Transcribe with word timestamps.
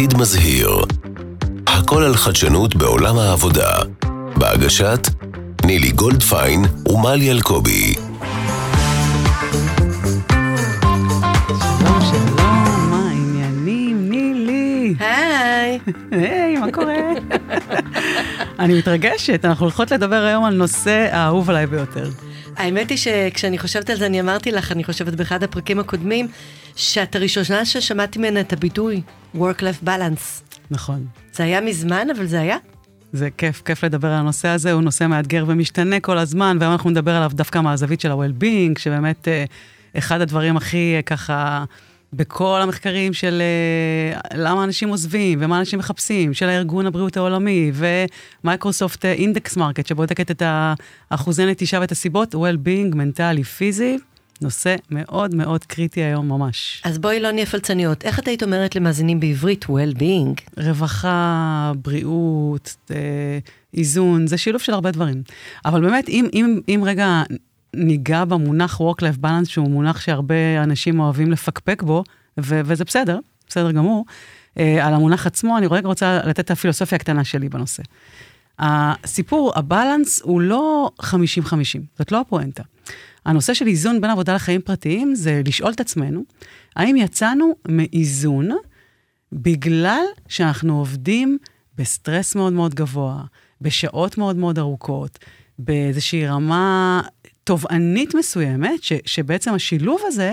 עתיד 0.00 0.18
מזהיר. 0.18 0.68
הכל 1.66 2.02
על 2.02 2.16
חדשנות 2.16 2.76
בעולם 2.76 3.18
העבודה. 3.18 3.70
בהגשת 4.36 5.08
נילי 5.64 5.90
גולדפיין 5.90 6.64
ומלי 6.86 7.30
אלקובי. 7.30 7.94
שלום, 11.48 12.00
שלום, 12.10 12.90
מה 12.90 13.08
העניינים? 13.08 14.10
נילי. 14.10 14.94
היי. 14.98 15.78
היי, 16.10 16.56
מה 16.56 16.72
קורה? 16.72 16.94
אני 18.58 18.78
מתרגשת, 18.78 19.44
אנחנו 19.44 19.64
הולכות 19.64 19.90
לדבר 19.90 20.22
היום 20.22 20.44
על 20.44 20.54
נושא 20.54 21.08
האהוב 21.12 21.50
עליי 21.50 21.66
ביותר. 21.66 22.10
האמת 22.56 22.90
היא 22.90 22.98
שכשאני 22.98 23.58
חושבת 23.58 23.90
על 23.90 23.96
זה, 23.96 24.06
אני 24.06 24.20
אמרתי 24.20 24.52
לך, 24.52 24.72
אני 24.72 24.84
חושבת 24.84 25.14
באחד 25.14 25.42
הפרקים 25.42 25.80
הקודמים, 25.80 26.28
שאת 26.80 27.16
הראשונה 27.16 27.64
ששמעתי 27.64 28.18
ממנה 28.18 28.40
את 28.40 28.52
הביטוי 28.52 29.02
Work-Life 29.34 29.86
Balance. 29.86 30.54
נכון. 30.70 31.06
זה 31.32 31.44
היה 31.44 31.60
מזמן, 31.60 32.06
אבל 32.16 32.26
זה 32.26 32.40
היה. 32.40 32.56
זה 33.12 33.28
כיף, 33.36 33.62
כיף 33.64 33.84
לדבר 33.84 34.08
על 34.08 34.14
הנושא 34.14 34.48
הזה, 34.48 34.72
הוא 34.72 34.82
נושא 34.82 35.06
מאתגר 35.06 35.44
ומשתנה 35.48 36.00
כל 36.00 36.18
הזמן, 36.18 36.56
והיום 36.60 36.72
אנחנו 36.72 36.90
נדבר 36.90 37.16
עליו 37.16 37.30
דווקא 37.34 37.58
מהזווית 37.60 38.00
של 38.00 38.10
ה-well-being, 38.10 38.78
שבאמת 38.78 39.28
אה, 39.28 39.44
אחד 39.98 40.20
הדברים 40.20 40.56
הכי 40.56 40.94
אה, 40.96 41.02
ככה, 41.02 41.64
בכל 42.12 42.60
המחקרים 42.62 43.12
של 43.12 43.42
אה, 43.42 44.20
למה 44.34 44.64
אנשים 44.64 44.88
עוזבים 44.88 45.38
ומה 45.42 45.58
אנשים 45.58 45.78
מחפשים, 45.78 46.34
של 46.34 46.48
הארגון 46.48 46.86
הבריאות 46.86 47.16
העולמי, 47.16 47.72
ו 47.74 47.87
Microsoft 47.87 49.04
index 49.04 49.56
market, 49.56 49.86
שבודקת 49.86 50.30
את 50.30 50.42
האחוזי 51.10 51.46
נטישה 51.46 51.78
ואת 51.80 51.92
הסיבות, 51.92 52.34
well-being, 52.34 52.94
מנטלי, 52.94 53.44
פיזי, 53.44 53.98
נושא 54.42 54.76
מאוד 54.90 55.34
מאוד 55.34 55.64
קריטי 55.64 56.00
היום 56.00 56.28
ממש. 56.28 56.82
אז 56.84 56.98
בואי 56.98 57.20
לא 57.20 57.30
נהיה 57.30 57.46
פלצניות. 57.46 58.04
איך 58.04 58.18
את 58.18 58.28
היית 58.28 58.42
אומרת 58.42 58.76
למאזינים 58.76 59.20
בעברית 59.20 59.64
well-being? 59.64 60.60
רווחה, 60.64 61.72
בריאות, 61.84 62.76
אה, 62.90 63.38
איזון, 63.74 64.26
זה 64.26 64.38
שילוב 64.38 64.60
של 64.60 64.72
הרבה 64.72 64.90
דברים. 64.90 65.22
אבל 65.64 65.80
באמת, 65.80 66.08
אם, 66.08 66.28
אם, 66.32 66.60
אם 66.68 66.82
רגע 66.86 67.22
ניגע 67.74 68.24
במונח 68.24 68.80
Work-Life 68.80 69.24
Balance, 69.24 69.44
שהוא 69.44 69.68
מונח 69.70 70.00
שהרבה 70.00 70.62
אנשים 70.62 71.00
אוהבים 71.00 71.32
לפקפק 71.32 71.82
בו, 71.82 72.04
ו- 72.40 72.60
וזה 72.64 72.84
בסדר, 72.84 73.18
בסדר 73.48 73.72
גמור, 73.72 74.04
אה, 74.58 74.86
על 74.86 74.94
המונח 74.94 75.26
עצמו, 75.26 75.58
אני 75.58 75.66
רגע 75.66 75.88
רוצה 75.88 76.20
לתת 76.26 76.40
את 76.40 76.50
הפילוסופיה 76.50 76.96
הקטנה 76.96 77.24
שלי 77.24 77.48
בנושא. 77.48 77.82
הסיפור, 78.58 79.52
הבלנס 79.56 80.20
הוא 80.22 80.40
לא 80.40 80.90
50-50, 81.02 81.04
זאת 81.98 82.12
לא 82.12 82.20
הפואנטה. 82.20 82.62
הנושא 83.26 83.54
של 83.54 83.66
איזון 83.66 84.00
בין 84.00 84.10
עבודה 84.10 84.34
לחיים 84.34 84.60
פרטיים 84.60 85.14
זה 85.14 85.42
לשאול 85.46 85.72
את 85.72 85.80
עצמנו, 85.80 86.22
האם 86.76 86.96
יצאנו 86.96 87.54
מאיזון 87.68 88.48
בגלל 89.32 90.04
שאנחנו 90.28 90.78
עובדים 90.78 91.38
בסטרס 91.76 92.34
מאוד 92.34 92.52
מאוד 92.52 92.74
גבוה, 92.74 93.22
בשעות 93.60 94.18
מאוד 94.18 94.36
מאוד 94.36 94.58
ארוכות, 94.58 95.18
באיזושהי 95.58 96.26
רמה 96.26 97.02
תובענית 97.44 98.14
מסוימת, 98.14 98.82
ש, 98.82 98.92
שבעצם 99.06 99.54
השילוב 99.54 100.00
הזה 100.06 100.32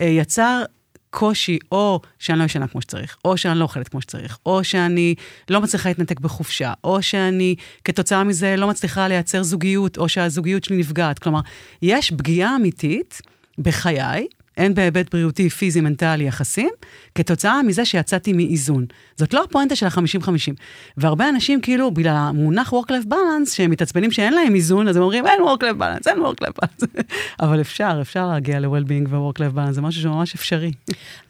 אה, 0.00 0.04
יצר 0.06 0.64
קושי, 1.12 1.58
או 1.72 2.00
שאני 2.18 2.38
לא 2.38 2.44
ישנה 2.44 2.68
כמו 2.68 2.80
שצריך, 2.80 3.16
או 3.24 3.36
שאני 3.36 3.58
לא 3.58 3.64
אוכלת 3.64 3.88
כמו 3.88 4.00
שצריך, 4.00 4.38
או 4.46 4.64
שאני 4.64 5.14
לא 5.50 5.60
מצליחה 5.60 5.88
להתנתק 5.88 6.20
בחופשה, 6.20 6.72
או 6.84 7.02
שאני 7.02 7.54
כתוצאה 7.84 8.24
מזה 8.24 8.56
לא 8.56 8.68
מצליחה 8.68 9.08
לייצר 9.08 9.42
זוגיות, 9.42 9.98
או 9.98 10.08
שהזוגיות 10.08 10.64
שלי 10.64 10.76
נפגעת. 10.76 11.18
כלומר, 11.18 11.40
יש 11.82 12.10
פגיעה 12.10 12.56
אמיתית 12.56 13.20
בחיי, 13.58 14.26
הן 14.56 14.74
בהיבט 14.74 15.14
בריאותי, 15.14 15.50
פיזי, 15.50 15.80
מנטלי, 15.80 16.24
יחסים, 16.24 16.70
כתוצאה 17.14 17.62
מזה 17.62 17.84
שיצאתי 17.84 18.32
מאיזון. 18.32 18.86
זאת 19.16 19.34
לא 19.34 19.44
הפואנטה 19.44 19.76
של 19.76 19.86
ה-50-50. 19.86 20.54
והרבה 20.96 21.28
אנשים, 21.28 21.60
כאילו, 21.60 21.90
בגלל 21.90 22.14
המונח 22.16 22.72
Work-Life 22.72 23.06
Balance, 23.10 23.50
שהם 23.50 23.70
מתעצבנים 23.70 24.10
שאין 24.10 24.32
להם 24.34 24.54
איזון, 24.54 24.88
אז 24.88 24.96
הם 24.96 25.02
אומרים, 25.02 25.26
אין 25.26 25.40
Work-Life 25.40 25.80
Balance, 25.80 26.10
אין 26.10 26.18
Work-Life 26.18 26.64
Balance. 26.64 27.02
אבל 27.42 27.60
אפשר, 27.60 27.98
אפשר 28.00 28.26
להגיע 28.26 28.60
ל-Well-being 28.60 29.08
ו-Work-Life 29.08 29.56
Balance, 29.56 29.72
זה 29.72 29.80
משהו 29.80 30.02
שממש 30.02 30.34
אפשרי. 30.34 30.72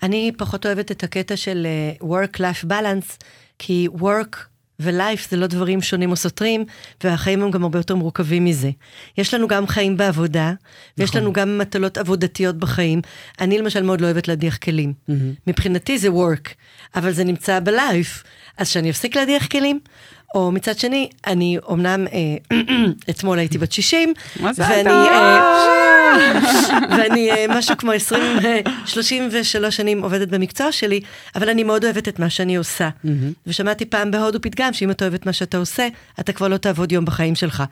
אני 0.02 0.32
פחות 0.36 0.66
אוהבת 0.66 0.90
את 0.90 1.04
הקטע 1.04 1.36
של 1.36 1.66
uh, 2.00 2.04
Work-Life 2.04 2.64
Balance, 2.68 3.24
כי 3.58 3.88
Work 3.98 4.51
ולייף 4.82 5.30
זה 5.30 5.36
לא 5.36 5.46
דברים 5.46 5.82
שונים 5.82 6.10
או 6.10 6.16
סותרים, 6.16 6.64
והחיים 7.04 7.42
הם 7.42 7.50
גם 7.50 7.62
הרבה 7.62 7.78
יותר 7.78 7.94
מורכבים 7.94 8.44
מזה. 8.44 8.70
יש 9.18 9.34
לנו 9.34 9.48
גם 9.48 9.66
חיים 9.66 9.96
בעבודה, 9.96 10.46
נכון. 10.46 10.56
ויש 10.98 11.16
לנו 11.16 11.32
גם 11.32 11.58
מטלות 11.58 11.98
עבודתיות 11.98 12.56
בחיים. 12.56 13.00
אני 13.40 13.58
למשל 13.58 13.82
מאוד 13.82 14.00
לא 14.00 14.06
אוהבת 14.06 14.28
להדיח 14.28 14.56
כלים. 14.56 14.92
Mm-hmm. 14.92 15.12
מבחינתי 15.46 15.98
זה 15.98 16.08
work, 16.08 16.48
אבל 16.94 17.12
זה 17.12 17.24
נמצא 17.24 17.60
בלייף, 17.60 18.24
אז 18.58 18.68
שאני 18.68 18.90
אפסיק 18.90 19.16
להדיח 19.16 19.46
כלים, 19.46 19.80
או 20.34 20.52
מצד 20.52 20.78
שני, 20.78 21.08
אני 21.26 21.58
אמנם, 21.70 22.06
אה, 22.12 22.58
אתמול 23.10 23.38
הייתי 23.38 23.58
בת 23.58 23.72
60, 23.72 24.14
ואני... 24.56 24.90
אה, 24.90 25.92
ואני 26.98 27.30
אה, 27.30 27.46
משהו 27.48 27.76
כמו 27.76 27.92
20, 27.92 28.22
33 28.86 29.76
שנים 29.76 30.02
עובדת 30.02 30.28
במקצוע 30.28 30.72
שלי, 30.72 31.00
אבל 31.34 31.48
אני 31.48 31.62
מאוד 31.62 31.84
אוהבת 31.84 32.08
את 32.08 32.18
מה 32.18 32.30
שאני 32.30 32.56
עושה. 32.56 32.88
ושמעתי 33.46 33.84
פעם 33.84 34.10
בהודו 34.10 34.40
פתגם, 34.40 34.72
שאם 34.72 34.90
אתה 34.90 35.04
אוהב 35.04 35.14
את 35.14 35.26
מה 35.26 35.32
שאתה 35.32 35.56
עושה, 35.56 35.88
אתה 36.20 36.32
כבר 36.32 36.48
לא 36.48 36.56
תעבוד 36.56 36.92
יום 36.92 37.04
בחיים 37.04 37.34
שלך. 37.34 37.62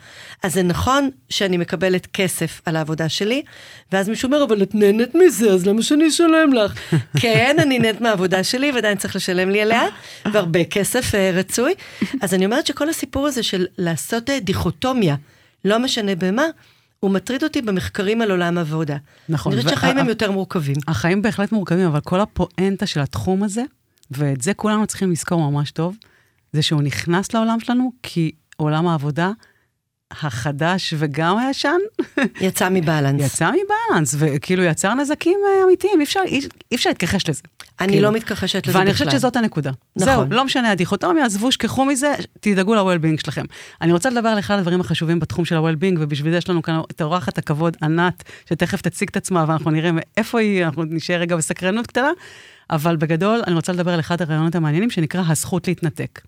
אז 0.43 0.55
זה 0.55 0.63
נכון 0.63 1.11
שאני 1.31 1.57
מקבלת 1.57 2.07
כסף 2.13 2.61
על 2.67 2.77
העבודה 2.77 3.09
שלי, 3.09 3.43
ואז 3.93 4.09
מישהו 4.09 4.27
אומר, 4.27 4.45
אבל 4.45 4.63
את 4.63 4.75
נהנית 4.75 5.15
מזה, 5.15 5.51
אז 5.51 5.67
למה 5.67 5.83
שאני 5.83 6.09
אשלם 6.09 6.53
לך? 6.53 6.75
כן, 7.21 7.57
אני 7.59 7.79
נהנית 7.79 8.01
מהעבודה 8.01 8.45
שלי, 8.45 8.73
ועדיין 8.73 8.99
צריך 8.99 9.17
לשלם 9.17 9.51
לי 9.51 9.63
עליה, 9.63 9.83
והרבה 10.33 10.65
כסף 10.65 11.15
רצוי. 11.35 11.75
אז 12.21 12.35
אני 12.35 12.47
אומרת 12.53 12.67
שכל 12.67 12.89
הסיפור 12.89 13.27
הזה 13.27 13.43
של 13.43 13.67
לעשות 13.79 14.31
דיכוטומיה, 14.31 15.17
לא 15.65 15.79
משנה 15.79 16.15
במה, 16.15 16.45
הוא 17.01 17.11
מטריד 17.11 17.45
אותי 17.45 17.63
במחקרים 17.63 18.23
על 18.23 18.31
עולם 18.31 18.59
העבודה. 18.59 18.97
נכון. 19.29 19.53
אני 19.53 19.61
חושבת 19.61 19.75
שהחיים 19.75 19.99
הם 19.99 20.09
יותר 20.09 20.31
מורכבים. 20.31 20.77
החיים 20.89 21.23
בהחלט 21.23 21.53
מורכבים, 21.53 21.87
אבל 21.87 22.01
כל 22.01 22.21
הפואנטה 22.21 22.87
של 22.87 23.01
התחום 23.01 23.43
הזה, 23.43 23.63
ואת 24.11 24.41
זה 24.41 24.55
כולנו 24.55 24.87
צריכים 24.87 25.11
לזכור 25.11 25.51
ממש 25.51 25.71
טוב, 25.71 25.97
זה 26.53 26.63
שהוא 26.63 26.83
נכנס 26.83 27.35
לעולם 27.35 27.61
שלנו, 27.61 27.93
כי 28.03 28.33
עולם 28.57 28.87
העבודה 28.87 29.31
החדש 30.11 30.95
וגם 30.99 31.39
הישן. 31.39 31.79
יצא 32.41 32.69
מבלנס. 32.71 33.35
יצא 33.35 33.51
מבלנס, 33.51 34.15
וכאילו 34.19 34.63
יצר 34.63 34.95
נזקים 34.95 35.39
אה, 35.47 35.65
אמיתיים, 35.65 36.01
אי 36.01 36.05
אפשר, 36.05 36.21
אי, 36.27 36.41
אי 36.71 36.77
אפשר 36.77 36.91
להתכחש 36.91 37.29
לזה. 37.29 37.43
אני 37.81 37.93
כאילו. 37.93 38.09
לא 38.09 38.15
מתכחשת 38.15 38.67
לזה 38.67 38.73
בכלל. 38.73 38.81
ואני 38.83 38.93
חושבת 38.93 39.11
שזאת 39.11 39.37
הנקודה. 39.37 39.71
נכון. 39.97 40.15
זהו, 40.15 40.25
לא 40.31 40.45
משנה 40.45 40.71
הדיכוטומיה, 40.71 41.25
עזבו, 41.25 41.53
שכחו 41.53 41.85
מזה, 41.85 42.15
תדאגו 42.41 42.75
ל-well-being 42.75 43.21
שלכם. 43.25 43.45
אני 43.81 43.93
רוצה 43.93 44.11
לדבר 44.11 44.29
על 44.29 44.39
אחד 44.39 44.59
הדברים 44.59 44.81
החשובים 44.81 45.21
בתחום 45.21 45.45
של 45.45 45.57
ה-well-being, 45.57 45.97
ובשביל 45.99 46.33
זה 46.33 46.39
יש 46.39 46.49
לנו 46.49 46.63
כאן 46.63 46.81
את 46.91 47.03
אורחת 47.03 47.39
הכבוד, 47.39 47.77
ענת, 47.83 48.23
שתכף 48.49 48.81
תציג 48.81 49.09
את 49.11 49.17
עצמה, 49.17 49.45
ואנחנו 49.49 49.71
נראה 49.71 49.91
מאיפה 49.93 50.41
היא, 50.41 50.65
אנחנו 50.65 50.85
נשאר 50.85 51.17
רגע 51.17 51.37
בסקרנות 51.37 51.87
קטנה, 51.87 52.11
אבל 52.71 52.97
בגדול, 52.97 53.43
אני 53.47 53.55
רוצה 53.55 53.73
לדבר 53.73 53.93
על 53.93 54.01
אחד 54.01 54.23
הרעיונות 54.23 54.55
המעניינים, 54.55 54.91
שנקרא 54.91 55.23
הזכות 55.29 55.69
להתנתק. 55.69 56.21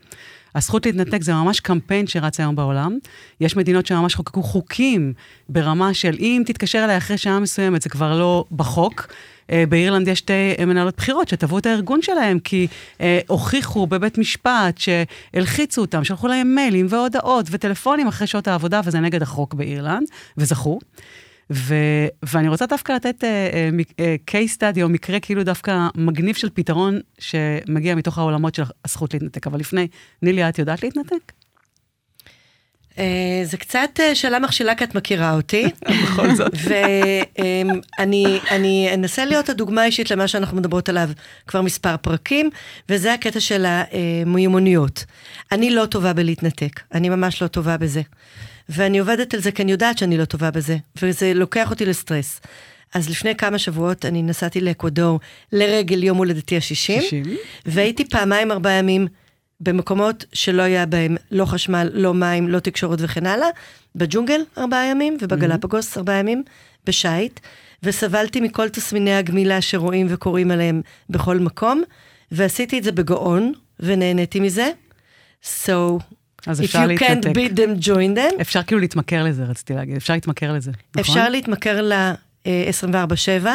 הזכות 0.54 0.86
להתנתק 0.86 1.22
זה 1.22 1.34
ממש 1.34 1.60
קמפיין 1.60 2.06
שרץ 2.06 2.40
היום 2.40 2.56
בעולם. 2.56 2.98
יש 3.40 3.56
מדינות 3.56 3.86
שממש 3.86 4.14
חוקקו 4.14 4.42
חוקים 4.42 5.12
ברמה 5.48 5.94
של 5.94 6.16
אם 6.18 6.42
תתקשר 6.46 6.84
אליי 6.84 6.96
אחרי 6.96 7.18
שעה 7.18 7.40
מסוימת, 7.40 7.82
זה 7.82 7.88
כבר 7.88 8.18
לא 8.18 8.44
בחוק. 8.52 9.06
אה, 9.50 9.64
באירלנד 9.68 10.08
יש 10.08 10.18
שתי 10.18 10.64
מנהלות 10.66 10.96
בחירות 10.96 11.28
שתבעו 11.28 11.58
את 11.58 11.66
הארגון 11.66 12.02
שלהם, 12.02 12.38
כי 12.38 12.66
אה, 13.00 13.20
הוכיחו 13.26 13.86
בבית 13.86 14.18
משפט 14.18 14.78
שהלחיצו 14.78 15.80
אותם, 15.80 16.04
שלחו 16.04 16.28
להם 16.28 16.54
מיילים 16.54 16.86
והודעות 16.88 17.46
וטלפונים 17.50 18.06
אחרי 18.06 18.26
שעות 18.26 18.48
העבודה, 18.48 18.80
וזה 18.84 19.00
נגד 19.00 19.22
החוק 19.22 19.54
באירלנד, 19.54 20.06
וזכו. 20.38 20.78
ו, 21.50 21.74
ואני 22.22 22.48
רוצה 22.48 22.66
דווקא 22.66 22.92
לתת 22.92 23.24
uh, 23.24 23.26
uh, 23.90 24.30
case 24.30 24.56
study 24.58 24.82
או 24.82 24.88
מקרה 24.88 25.20
כאילו 25.20 25.44
דווקא 25.44 25.88
מגניב 25.94 26.36
של 26.36 26.48
פתרון 26.54 27.00
שמגיע 27.18 27.94
מתוך 27.94 28.18
העולמות 28.18 28.54
של 28.54 28.62
הזכות 28.84 29.14
להתנתק. 29.14 29.46
אבל 29.46 29.60
לפני, 29.60 29.88
נילי, 30.22 30.48
את 30.48 30.58
יודעת 30.58 30.82
להתנתק? 30.82 31.32
Uh, 32.90 32.94
זה 33.44 33.56
קצת 33.56 33.90
uh, 33.96 34.14
שאלה 34.14 34.38
מכשילה 34.38 34.74
כי 34.74 34.84
את 34.84 34.94
מכירה 34.94 35.34
אותי. 35.34 35.64
בכל 36.02 36.34
זאת. 36.34 36.52
ואני 37.98 38.38
אני 38.50 38.90
אנסה 38.94 39.24
להיות 39.24 39.48
הדוגמה 39.48 39.82
האישית 39.82 40.10
למה 40.10 40.28
שאנחנו 40.28 40.56
מדברות 40.56 40.88
עליו 40.88 41.08
כבר 41.46 41.62
מספר 41.62 41.96
פרקים, 41.96 42.50
וזה 42.88 43.14
הקטע 43.14 43.40
של 43.40 43.64
המיומנויות. 43.66 45.04
אני 45.52 45.70
לא 45.70 45.86
טובה 45.86 46.12
בלהתנתק, 46.12 46.80
אני 46.94 47.08
ממש 47.08 47.42
לא 47.42 47.48
טובה 47.48 47.76
בזה. 47.76 48.02
ואני 48.68 48.98
עובדת 48.98 49.34
על 49.34 49.40
זה 49.40 49.52
כי 49.52 49.62
אני 49.62 49.72
יודעת 49.72 49.98
שאני 49.98 50.18
לא 50.18 50.24
טובה 50.24 50.50
בזה, 50.50 50.76
וזה 51.02 51.34
לוקח 51.34 51.70
אותי 51.70 51.86
לסטרס. 51.86 52.40
אז 52.94 53.10
לפני 53.10 53.36
כמה 53.36 53.58
שבועות 53.58 54.04
אני 54.04 54.22
נסעתי 54.22 54.60
לאקוודור 54.60 55.20
לרגל 55.52 56.04
יום 56.04 56.18
הולדתי 56.18 56.56
ה-60, 56.56 57.14
והייתי 57.66 58.08
פעמיים 58.08 58.52
ארבעה 58.52 58.72
ימים 58.72 59.06
במקומות 59.60 60.24
שלא 60.32 60.62
היה 60.62 60.86
בהם 60.86 61.16
לא 61.30 61.44
חשמל, 61.44 61.90
לא 61.92 62.14
מים, 62.14 62.48
לא 62.48 62.58
תקשורת 62.58 62.98
וכן 63.02 63.26
הלאה, 63.26 63.48
בג'ונגל 63.94 64.40
ארבעה 64.58 64.86
ימים 64.86 65.16
ובגלפגוס 65.20 65.98
ארבעה 65.98 66.16
ימים, 66.18 66.42
בשייט, 66.86 67.40
וסבלתי 67.82 68.40
מכל 68.40 68.68
תסמיני 68.68 69.14
הגמילה 69.14 69.60
שרואים 69.60 70.06
וקוראים 70.10 70.50
עליהם 70.50 70.82
בכל 71.10 71.38
מקום, 71.38 71.82
ועשיתי 72.32 72.78
את 72.78 72.84
זה 72.84 72.92
בגאון, 72.92 73.52
ונהניתי 73.80 74.40
מזה. 74.40 74.70
So, 75.42 75.98
אז 76.46 76.60
if 76.60 76.64
אפשר 76.64 76.78
you 76.78 76.98
can't 76.98 77.04
להתנתק. 77.04 77.36
beat 77.36 77.56
them, 77.56 77.84
join 77.84 78.16
them. 78.18 78.40
אפשר 78.40 78.62
כאילו 78.62 78.80
להתמכר 78.80 79.24
לזה, 79.24 79.44
רציתי 79.44 79.74
להגיד. 79.74 79.96
אפשר 79.96 80.14
להתמכר 80.14 80.52
לזה, 80.52 80.70
נכון? 80.70 81.00
אפשר 81.00 81.28
להתמכר 81.28 81.82
ל-24/7, 81.82 83.46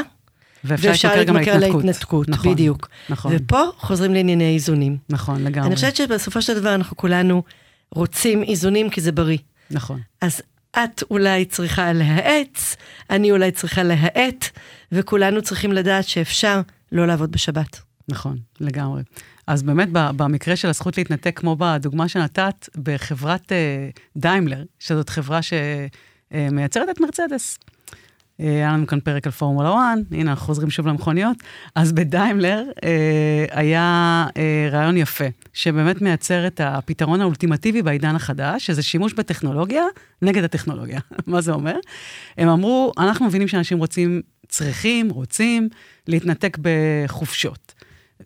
ואפשר 0.63 0.89
ואפשר 0.89 1.15
להתמכר. 1.15 1.57
להתנתקות, 1.57 2.29
נכון, 2.29 2.51
בדיוק. 2.51 2.89
נכון, 3.09 3.33
ופה 3.35 3.63
חוזרים 3.77 4.13
לענייני 4.13 4.53
איזונים. 4.53 4.97
נכון, 5.09 5.43
לגמרי. 5.43 5.67
אני 5.67 5.75
חושבת 5.75 5.95
שבסופו 5.95 6.41
של 6.41 6.59
דבר 6.59 6.75
אנחנו 6.75 6.97
כולנו 6.97 7.43
רוצים 7.91 8.43
איזונים 8.43 8.89
כי 8.89 9.01
זה 9.01 9.11
בריא. 9.11 9.37
נכון. 9.71 9.99
אז 10.21 10.41
את 10.83 11.03
אולי 11.11 11.45
צריכה 11.45 11.93
להאץ, 11.93 12.75
אני 13.09 13.31
אולי 13.31 13.51
צריכה 13.51 13.83
להאט, 13.83 14.45
וכולנו 14.91 15.41
צריכים 15.41 15.71
לדעת 15.73 16.07
שאפשר 16.07 16.61
לא 16.91 17.07
לעבוד 17.07 17.31
בשבת. 17.31 17.81
נכון, 18.09 18.37
לגמרי. 18.59 19.03
אז 19.47 19.63
באמת, 19.63 19.87
במקרה 19.91 20.55
של 20.55 20.67
הזכות 20.69 20.97
להתנתק, 20.97 21.39
כמו 21.39 21.55
בדוגמה 21.59 22.07
שנתת, 22.07 22.69
בחברת 22.83 23.51
אה, 23.51 23.89
דיימלר, 24.17 24.63
שזאת 24.79 25.09
חברה 25.09 25.39
שמייצרת 25.41 26.89
את 26.89 27.01
מרצדס. 27.01 27.57
אה, 28.41 28.45
היה 28.45 28.73
לנו 28.73 28.87
כאן 28.87 28.99
פרק 28.99 29.25
על 29.25 29.31
פורמולה 29.31 29.69
1, 29.69 29.77
הנה, 30.11 30.31
אנחנו 30.31 30.45
חוזרים 30.45 30.69
שוב 30.69 30.87
למכוניות. 30.87 31.37
אז 31.75 31.91
בדיימלר 31.91 32.63
אה, 32.83 33.45
היה 33.51 34.25
אה, 34.37 34.69
רעיון 34.71 34.97
יפה, 34.97 35.25
שבאמת 35.53 36.01
מייצר 36.01 36.47
את 36.47 36.61
הפתרון 36.63 37.21
האולטימטיבי 37.21 37.81
בעידן 37.81 38.15
החדש, 38.15 38.65
שזה 38.65 38.83
שימוש 38.83 39.13
בטכנולוגיה 39.13 39.83
נגד 40.21 40.43
הטכנולוגיה. 40.43 40.99
מה 41.27 41.41
זה 41.41 41.51
אומר? 41.51 41.75
הם 42.37 42.49
אמרו, 42.49 42.91
אנחנו 42.97 43.25
מבינים 43.25 43.47
שאנשים 43.47 43.77
רוצים, 43.77 44.21
צריכים, 44.49 45.09
רוצים, 45.09 45.69
להתנתק 46.07 46.57
בחופשות. 46.61 47.73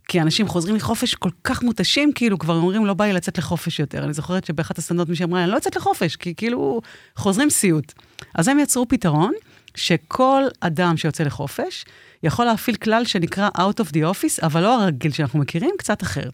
כי 0.08 0.22
אנשים 0.22 0.48
חוזרים 0.48 0.76
מחופש 0.76 1.16
כל 1.16 1.30
כך 1.44 1.64
מותשים, 1.64 2.12
כאילו 2.14 2.40
כבר 2.40 2.56
אומרים, 2.56 2.86
לא 2.86 2.94
בא 2.94 3.06
לי 3.06 3.14
לצאת 3.14 3.38
לחופש 3.38 3.80
יותר. 3.80 4.04
אני 4.04 4.14
זוכרת 4.14 4.46
שבאחת 4.46 4.78
הסדנות 4.78 5.10
מישהי 5.10 5.26
אמרה, 5.26 5.44
אני 5.44 5.52
לא 5.52 5.56
יוצאת 5.56 5.76
לחופש, 5.76 6.16
כי 6.16 6.36
כאילו 6.36 6.82
חוזרים 7.16 7.50
סיוט. 7.50 7.94
אז 8.36 8.48
הם 8.48 8.60
יצרו 8.60 8.88
פתרון 8.88 9.34
שכל 9.76 10.44
אדם 10.60 10.98
שיוצא 10.98 11.24
לחופש 11.24 11.86
יכול 12.24 12.46
להפעיל 12.46 12.76
כלל 12.76 13.06
שנקרא 13.06 13.50
Out 13.58 13.84
of 13.84 13.88
the 13.88 14.16
Office, 14.16 14.46
אבל 14.46 14.62
לא 14.62 14.82
הרגיל 14.82 15.12
שאנחנו 15.12 15.40
מכירים, 15.40 15.72
קצת 15.78 16.04
אחר. 16.04 16.30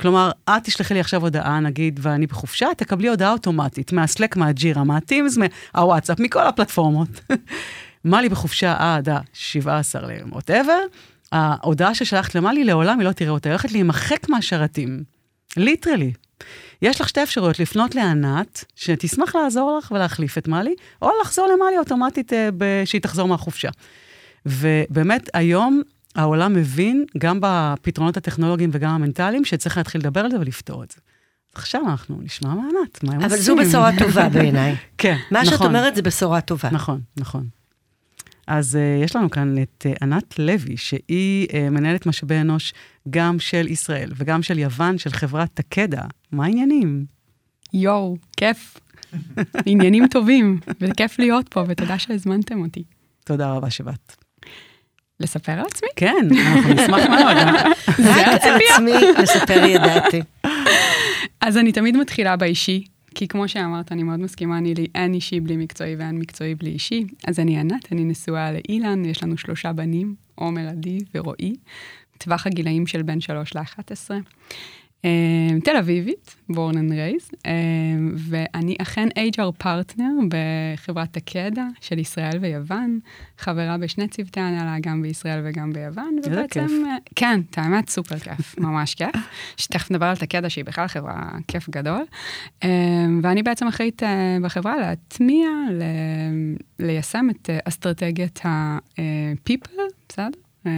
כלומר, 0.00 0.30
את 0.50 0.64
תשלחי 0.64 0.94
לי 0.94 1.00
עכשיו 1.00 1.22
הודעה, 1.22 1.60
נגיד, 1.60 2.00
ואני 2.02 2.26
בחופשה, 2.26 2.68
תקבלי 2.76 3.08
הודעה 3.08 3.32
אוטומטית 3.32 3.92
מהסלק, 3.92 4.36
מהג'ירה, 4.36 4.84
מהטימס, 4.84 5.38
מהוואטסאפ, 5.74 6.20
מכל 6.20 6.46
הפלטפורמות. 6.46 7.08
מלי 8.04 8.28
בחופשה 8.28 8.74
עד 8.78 9.08
ה-17 9.08 10.00
ל-whatever, 10.00 10.96
ההודעה 11.32 11.94
ששלחת 11.94 12.34
למלי, 12.34 12.64
לעולם 12.64 12.98
היא 12.98 13.08
לא 13.08 13.12
תראה 13.12 13.30
אותה, 13.30 13.48
היא 13.48 13.52
הולכת 13.52 13.72
להימחק 13.72 14.28
מהשרתים. 14.28 15.04
ליטרלי. 15.56 16.12
יש 16.82 17.00
לך 17.00 17.08
שתי 17.08 17.22
אפשרויות, 17.22 17.58
לפנות 17.58 17.94
לענת, 17.94 18.64
שתשמח 18.76 19.36
לעזור 19.36 19.78
לך 19.78 19.90
ולהחליף 19.90 20.38
את 20.38 20.48
מלי, 20.48 20.74
או 21.02 21.10
לחזור 21.22 21.46
למלי 21.46 21.78
אוטומטית 21.78 22.32
אה, 22.32 22.48
שהיא 22.84 23.00
תחזור 23.00 23.28
מהחופשה. 23.28 23.68
ובאמת, 24.46 25.30
היום 25.34 25.82
העולם 26.14 26.52
מבין, 26.52 27.04
גם 27.18 27.38
בפתרונות 27.42 28.16
הטכנולוגיים 28.16 28.70
וגם 28.72 28.90
המנטליים, 28.90 29.44
שצריך 29.44 29.76
להתחיל 29.76 30.00
לדבר 30.00 30.20
על 30.20 30.30
זה 30.30 30.40
ולפתור 30.40 30.82
את 30.84 30.90
זה. 30.90 30.96
עכשיו 31.54 31.82
אנחנו 31.86 32.18
נשמע 32.22 32.54
מענת, 32.54 33.04
מה 33.04 33.12
הם 33.12 33.20
אבל 33.20 33.36
עושים? 33.36 33.44
זו 33.44 33.56
בשורה 33.56 33.90
טובה 33.98 34.28
בעיניי. 34.28 34.76
כן, 34.98 35.16
מה 35.30 35.42
נכון. 35.42 35.58
שאת 35.58 35.66
אומרת 35.66 35.94
זה 35.94 36.02
בשורה 36.02 36.40
טובה. 36.40 36.68
נכון, 36.72 37.00
נכון. 37.16 37.46
אז 38.46 38.74
uh, 38.74 39.04
יש 39.04 39.16
לנו 39.16 39.30
כאן 39.30 39.62
את 39.62 39.86
uh, 39.88 39.98
ענת 40.02 40.38
לוי, 40.38 40.76
שהיא 40.76 41.48
uh, 41.48 41.70
מנהלת 41.70 42.06
משאבי 42.06 42.40
אנוש 42.40 42.74
גם 43.10 43.38
של 43.38 43.68
ישראל 43.68 44.12
וגם 44.16 44.42
של 44.42 44.58
יוון, 44.58 44.98
של 44.98 45.10
חברת 45.10 45.48
תקדה. 45.54 46.02
מה 46.32 46.44
העניינים? 46.44 47.04
יואו, 47.72 48.16
כיף. 48.36 48.76
עניינים 49.66 50.06
טובים, 50.06 50.60
וכיף 50.80 51.18
להיות 51.18 51.48
פה, 51.48 51.64
ותודה 51.68 51.98
שהזמנתם 51.98 52.62
אותי. 52.62 52.84
תודה 53.24 53.52
רבה 53.52 53.70
שבאת. 53.70 54.16
לספר 55.20 55.52
על 55.52 55.64
עצמי? 55.70 55.88
כן, 55.96 56.28
אנחנו 56.46 56.74
נשמח 56.74 57.06
מאוד. 57.06 57.36
רק 58.16 58.42
על 58.42 58.58
עצמי 58.70 58.92
לספר 59.22 59.64
ידעתי. 59.64 60.22
אז 61.40 61.56
אני 61.56 61.72
תמיד 61.72 61.96
מתחילה 61.96 62.36
באישי, 62.36 62.84
כי 63.14 63.28
כמו 63.28 63.48
שאמרת, 63.48 63.92
אני 63.92 64.02
מאוד 64.02 64.20
מסכימה, 64.20 64.58
אני 64.58 64.74
לי 64.74 64.86
אין 64.94 65.14
אישי 65.14 65.40
בלי 65.40 65.56
מקצועי 65.56 65.96
ואין 65.96 66.18
מקצועי 66.18 66.54
בלי 66.54 66.70
אישי. 66.70 67.04
אז 67.26 67.40
אני 67.40 67.58
ענת, 67.58 67.92
אני 67.92 68.04
נשואה 68.04 68.52
לאילן, 68.52 69.04
יש 69.04 69.22
לנו 69.22 69.38
שלושה 69.38 69.72
בנים, 69.72 70.14
עומר, 70.34 70.68
עדי 70.68 70.98
ורועי, 71.14 71.54
טווח 72.18 72.46
הגילאים 72.46 72.86
של 72.86 73.02
בין 73.02 73.20
3 73.20 73.56
ל-11. 73.56 74.10
תל 75.64 75.76
אביבית, 75.78 76.36
born 76.52 76.74
and 76.74 76.92
raised, 76.92 77.32
um, 77.34 77.46
ואני 78.16 78.76
אכן 78.82 79.08
HR 79.08 79.52
פרטנר 79.58 80.12
בחברת 80.28 81.12
תקדה 81.12 81.66
של 81.80 81.98
ישראל 81.98 82.38
ויוון, 82.40 82.98
חברה 83.38 83.78
בשני 83.78 84.08
צוותי 84.08 84.40
הנהלה, 84.40 84.76
גם 84.80 85.02
בישראל 85.02 85.40
וגם 85.44 85.72
ביוון. 85.72 86.14
איזה 86.18 86.30
ובעצם, 86.30 86.60
כיף. 86.60 86.70
אה, 86.86 86.96
כן, 87.16 87.40
את 87.50 87.58
האמת, 87.58 87.88
סופר 87.88 88.18
כיף, 88.18 88.58
ממש 88.58 88.94
כיף. 88.94 89.10
שתכף 89.56 89.90
נדבר 89.90 90.06
על 90.06 90.16
תקדה, 90.16 90.48
שהיא 90.48 90.64
בכלל 90.64 90.86
חברה 90.86 91.30
כיף 91.48 91.68
גדול. 91.70 92.02
Um, 92.64 92.66
ואני 93.22 93.42
בעצם 93.42 93.66
אחראית 93.66 94.02
uh, 94.02 94.06
בחברה 94.42 94.76
להטמיע, 94.76 95.48
ל- 95.70 96.56
ליישם 96.86 97.26
את 97.30 97.50
uh, 97.50 97.68
אסטרטגיית 97.68 98.46
ה-people, 98.46 99.80
בסדר? 100.08 100.28
Um, 100.64 100.68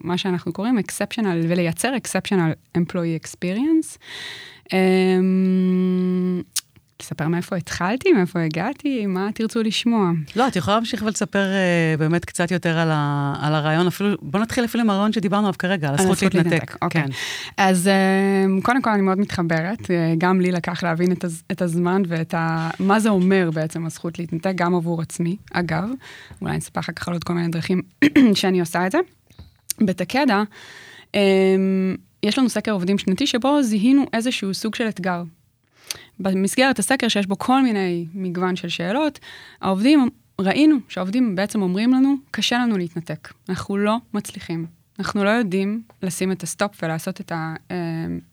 מה 0.00 0.18
שאנחנו 0.18 0.52
קוראים 0.52 0.78
exceptional, 0.78 1.46
ולייצר 1.48 1.92
exceptional 2.02 2.78
employee 2.78 3.24
experience. 3.24 3.98
Um, 4.64 4.72
תספר 6.96 7.28
מאיפה 7.28 7.56
התחלתי, 7.56 8.12
מאיפה 8.12 8.40
הגעתי, 8.40 9.06
מה 9.06 9.28
תרצו 9.34 9.62
לשמוע. 9.62 10.10
לא, 10.36 10.48
את 10.48 10.56
יכולה 10.56 10.76
להמשיך 10.76 11.02
ולספר 11.02 11.44
uh, 11.44 11.98
באמת 11.98 12.24
קצת 12.24 12.50
יותר 12.50 12.78
על, 12.78 12.88
ה, 12.92 13.34
על 13.40 13.54
הרעיון, 13.54 13.86
אפילו, 13.86 14.16
בוא 14.22 14.40
נתחיל 14.40 14.64
אפילו 14.64 14.84
עם 14.84 14.90
הרעיון 14.90 15.12
שדיברנו 15.12 15.46
עליו 15.46 15.58
כרגע, 15.58 15.88
על 15.88 15.94
הזכות 15.94 16.34
להתנתק. 16.34 16.76
אוקיי. 16.82 17.02
כן. 17.02 17.08
אז 17.56 17.90
um, 17.90 18.62
קודם 18.62 18.82
כל 18.82 18.90
אני 18.90 19.02
מאוד 19.02 19.18
מתחברת, 19.18 19.80
uh, 19.80 19.88
גם 20.18 20.40
לי 20.40 20.52
לקח 20.52 20.82
להבין 20.82 21.12
את, 21.12 21.24
הז, 21.24 21.42
את 21.52 21.62
הזמן 21.62 22.02
ואת 22.08 22.34
ה... 22.34 22.70
מה 22.78 23.00
זה 23.00 23.08
אומר 23.08 23.50
בעצם 23.54 23.86
הזכות 23.86 24.18
להתנתק, 24.18 24.52
גם 24.54 24.74
עבור 24.74 25.02
עצמי. 25.02 25.36
אגב, 25.52 25.88
אולי 26.40 26.50
אני 26.50 26.58
אספר 26.58 26.80
אחר 26.80 26.92
כך 26.92 27.08
על 27.08 27.14
עוד 27.14 27.24
כל 27.24 27.32
מיני 27.32 27.48
דרכים 27.48 27.82
שאני 28.34 28.60
עושה 28.60 28.86
את 28.86 28.92
זה. 28.92 28.98
בתקדה, 29.80 30.42
um, 31.06 31.16
יש 32.22 32.38
לנו 32.38 32.48
סקר 32.48 32.72
עובדים 32.72 32.98
שנתי 32.98 33.26
שבו 33.26 33.62
זיהינו 33.62 34.04
איזשהו 34.12 34.54
סוג 34.54 34.74
של 34.74 34.88
אתגר. 34.88 35.22
במסגרת 36.20 36.78
הסקר 36.78 37.08
שיש 37.08 37.26
בו 37.26 37.38
כל 37.38 37.62
מיני 37.62 38.06
מגוון 38.14 38.56
של 38.56 38.68
שאלות, 38.68 39.18
העובדים, 39.60 40.08
ראינו 40.40 40.76
שהעובדים 40.88 41.34
בעצם 41.34 41.62
אומרים 41.62 41.92
לנו, 41.92 42.14
קשה 42.30 42.58
לנו 42.58 42.78
להתנתק, 42.78 43.32
אנחנו 43.48 43.76
לא 43.76 43.96
מצליחים. 44.14 44.66
אנחנו 44.98 45.24
לא 45.24 45.30
יודעים 45.30 45.82
לשים 46.02 46.32
את 46.32 46.42
ה 46.42 46.50
stop 46.50 46.82
ולעשות 46.82 47.20
את 47.20 47.32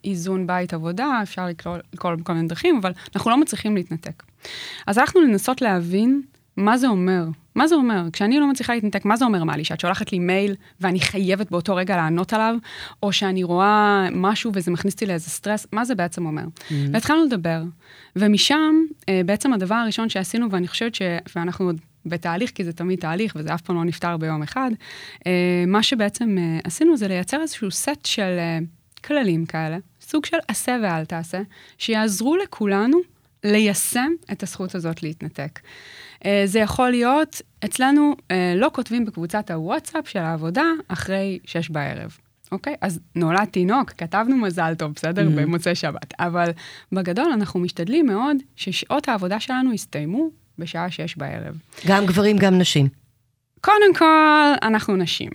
האיזון 0.04 0.48
בית 0.48 0.74
עבודה, 0.74 1.20
אפשר 1.24 1.46
לקרוא 1.48 1.78
לקרוא 1.94 2.16
בכל 2.16 2.34
מיני 2.34 2.48
דרכים, 2.48 2.78
אבל 2.78 2.92
אנחנו 3.16 3.32
לא 3.32 3.38
מצליחים 3.38 3.76
להתנתק. 3.76 4.24
אז 4.88 4.98
הלכנו 4.98 5.22
לנסות 5.22 5.62
להבין 5.62 6.22
מה 6.58 6.78
זה 6.78 6.88
אומר. 6.88 7.26
מה 7.56 7.68
זה 7.68 7.76
אומר? 7.76 8.04
כשאני 8.14 8.40
לא 8.40 8.50
מצליחה 8.50 8.74
להתנתק, 8.74 9.06
מה 9.06 9.18
זה 9.18 9.26
אומר, 9.26 9.44
מלי? 9.44 9.64
שאת 9.64 9.80
שולחת 9.80 10.12
לי 10.12 10.20
מייל 10.20 10.56
ואני 10.82 11.00
חייבת 11.00 11.52
באותו 11.52 11.76
רגע 11.76 11.96
לענות 11.96 12.34
עליו, 12.34 12.56
או 13.04 13.14
שאני 13.14 13.44
רואה 13.44 14.08
משהו 14.12 14.52
וזה 14.54 14.72
מכניס 14.72 14.94
אותי 14.94 15.06
לאיזה 15.06 15.30
סטרס, 15.30 15.68
מה 15.72 15.86
זה 15.86 15.96
בעצם 15.96 16.26
אומר? 16.26 16.44
Mm-hmm. 16.44 16.74
והתחלנו 16.94 17.26
לדבר, 17.26 17.64
ומשם 18.16 18.76
אה, 19.10 19.22
בעצם 19.26 19.54
הדבר 19.54 19.76
הראשון 19.76 20.10
שעשינו, 20.10 20.52
ואני 20.52 20.68
חושבת 20.68 20.96
ש... 20.96 21.02
ואנחנו 21.36 21.66
עוד 21.66 21.80
בתהליך, 22.06 22.52
כי 22.52 22.64
זה 22.64 22.74
תמיד 22.74 23.00
תהליך 23.00 23.34
וזה 23.36 23.54
אף 23.54 23.62
פעם 23.62 23.76
לא 23.76 23.84
נפתר 23.84 24.18
ביום 24.18 24.44
אחד, 24.44 24.72
אה, 25.28 25.64
מה 25.68 25.84
שבעצם 25.84 26.38
אה, 26.38 26.60
עשינו 26.64 26.98
זה 26.98 27.08
לייצר 27.08 27.42
איזשהו 27.42 27.72
סט 27.72 28.06
של 28.06 28.38
כללים 29.06 29.46
כאלה, 29.46 29.78
סוג 30.02 30.26
של 30.26 30.38
עשה 30.48 30.78
ואל 30.84 31.06
תעשה, 31.06 31.42
שיעזרו 31.78 32.38
לכולנו 32.38 33.13
ליישם 33.44 34.12
את 34.32 34.44
הזכות 34.44 34.76
הזאת 34.76 35.04
להתנתק. 35.04 35.60
אה, 36.26 36.44
זה 36.46 36.60
יכול 36.60 36.90
להיות, 36.90 37.42
אצלנו 37.66 38.16
אה, 38.32 38.54
לא 38.56 38.70
כותבים 38.74 39.06
בקבוצת 39.06 39.52
הוואטסאפ 39.52 40.08
של 40.08 40.20
העבודה 40.20 40.66
אחרי 40.88 41.40
שש 41.46 41.70
בערב. 41.70 42.18
אוקיי? 42.52 42.76
אז 42.82 43.00
נולד 43.16 43.46
תינוק, 43.46 43.92
כתבנו 43.92 44.38
מזל 44.38 44.74
טוב, 44.76 44.92
בסדר? 44.96 45.28
Mm-hmm. 45.28 45.42
במוצאי 45.42 45.76
שבת. 45.76 46.14
אבל 46.20 46.50
בגדול 46.92 47.32
אנחנו 47.34 47.60
משתדלים 47.60 48.06
מאוד 48.06 48.38
ששעות 48.56 49.10
העבודה 49.10 49.40
שלנו 49.40 49.74
יסתיימו 49.74 50.30
בשעה 50.60 50.92
שש 50.92 51.18
בערב. 51.18 51.58
גם 51.88 52.06
גברים, 52.06 52.38
גם 52.38 52.58
נשים. 52.58 52.88
קודם 53.62 53.96
כל, 53.98 54.54
אנחנו 54.62 54.96
נשים. 54.96 55.30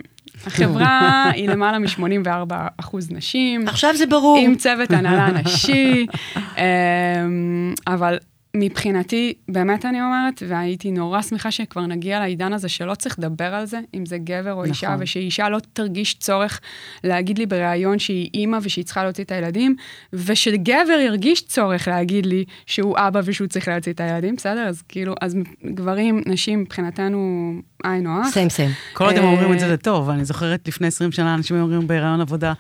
החברה 0.47 1.31
היא 1.35 1.49
למעלה 1.49 1.79
מ-84 1.79 2.55
אחוז 2.77 3.11
נשים. 3.11 3.69
עכשיו 3.69 3.97
זה 3.97 4.07
ברור. 4.07 4.39
עם 4.43 4.55
צוות 4.55 4.91
הנהלה 4.91 5.29
נשי, 5.45 6.07
אמ, 6.37 7.75
אבל 7.87 8.19
מבחינתי, 8.57 9.35
באמת 9.49 9.85
אני 9.85 10.03
אומרת, 10.03 10.43
והייתי 10.49 10.91
נורא 10.91 11.23
שמחה 11.23 11.51
שכבר 11.51 11.87
נגיע 11.87 12.19
לעידן 12.19 12.53
הזה 12.53 12.69
שלא 12.69 12.95
צריך 12.95 13.19
לדבר 13.19 13.55
על 13.55 13.67
זה, 13.67 13.81
אם 13.95 14.07
זה 14.07 14.19
גבר 14.19 14.53
או 14.53 14.65
אישה, 14.65 14.87
נכון. 14.89 15.03
ושאישה 15.03 15.49
לא 15.49 15.59
תרגיש 15.73 16.15
צורך 16.15 16.61
להגיד 17.05 17.39
לי 17.39 17.47
בריאיון 17.47 17.99
שהיא 17.99 18.31
אימא 18.35 18.59
ושהיא 18.63 18.85
צריכה 18.85 19.05
להוציא 19.05 19.25
את 19.25 19.33
הילדים, 19.33 19.77
ושגבר 20.13 20.99
ירגיש 21.07 21.47
צורך 21.47 21.89
להגיד 21.89 22.27
לי 22.27 22.45
שהוא 22.67 22.97
אבא 22.99 23.21
ושהוא 23.25 23.49
צריך 23.49 23.69
להוציא 23.69 23.93
את 23.93 24.01
הילדים, 24.01 24.37
בסדר? 24.37 24.69
אז 24.69 24.83
כאילו, 24.83 25.15
אז 25.21 25.37
גברים, 25.75 26.23
נשים, 26.27 26.61
מבחינתנו, 26.61 27.53
היינו 27.85 28.21
הך. 28.21 28.27
סיים 28.33 28.49
סיים. 28.51 28.71
כל 28.93 29.05
עוד 29.05 29.17
הם 29.17 29.25
אה, 29.25 29.31
אומרים 29.31 29.53
את 29.53 29.61
זה, 29.61 29.69
זה 29.69 29.77
טוב. 29.77 30.11
אני 30.11 30.25
זוכרת 30.25 30.69
לפני 30.69 30.87
20 30.87 31.13
שנה, 31.13 31.35
אנשים 31.35 31.61
אומרים 31.61 31.87
בהיריון 31.87 32.21
עבודה, 32.21 32.49
"אה, 32.49 32.55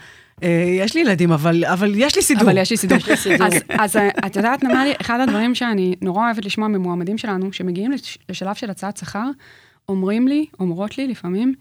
יש 0.78 0.94
לי 0.94 1.00
ילדים, 1.00 1.32
אבל 1.32 1.64
אבל 1.64 1.92
יש 1.96 2.16
לי 2.16 2.22
סידור. 2.22 2.42
אבל 2.42 2.58
יש 2.62 2.70
לי 2.70 2.76
סידור. 2.76 2.98
אז, 3.40 3.54
אז 3.68 3.96
אה, 3.96 4.08
את 4.26 4.36
יודעת, 4.36 4.64
נמלי, 4.64 4.92
אחד 5.00 5.20
הדברים 5.20 5.54
שאני 5.54 5.94
נורא 6.02 6.24
אוהבת 6.26 6.44
לשמוע 6.44 6.68
ממועמדים 6.68 7.18
שלנו, 7.18 7.52
שמגיעים 7.52 7.92
לש- 7.92 8.18
לשלב 8.28 8.54
של 8.54 8.70
הצעת 8.70 8.96
שכר, 8.96 9.30
אומרים 9.88 10.28
לי, 10.28 10.46
אומרות 10.60 10.98
לי 10.98 11.06
לפעמים, 11.08 11.54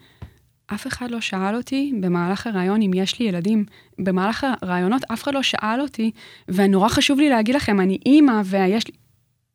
אף 0.74 0.88
אחד 0.88 1.12
לא 1.12 1.22
שאל 1.22 1.55
אותי 1.55 1.93
במהלך 2.01 2.48
הראיון 2.48 2.81
אם 2.81 2.91
יש 2.93 3.19
לי 3.19 3.25
ילדים. 3.25 3.65
במהלך 4.00 4.46
הראיונות 4.62 5.01
אף 5.13 5.24
אחד 5.24 5.34
לא 5.34 5.43
שאל 5.43 5.81
אותי, 5.81 6.12
ונורא 6.48 6.89
חשוב 6.89 7.19
לי 7.19 7.29
להגיד 7.29 7.55
לכם, 7.55 7.79
אני 7.79 7.98
אימא 8.05 8.41
ויש 8.46 8.88
לי... 8.88 8.93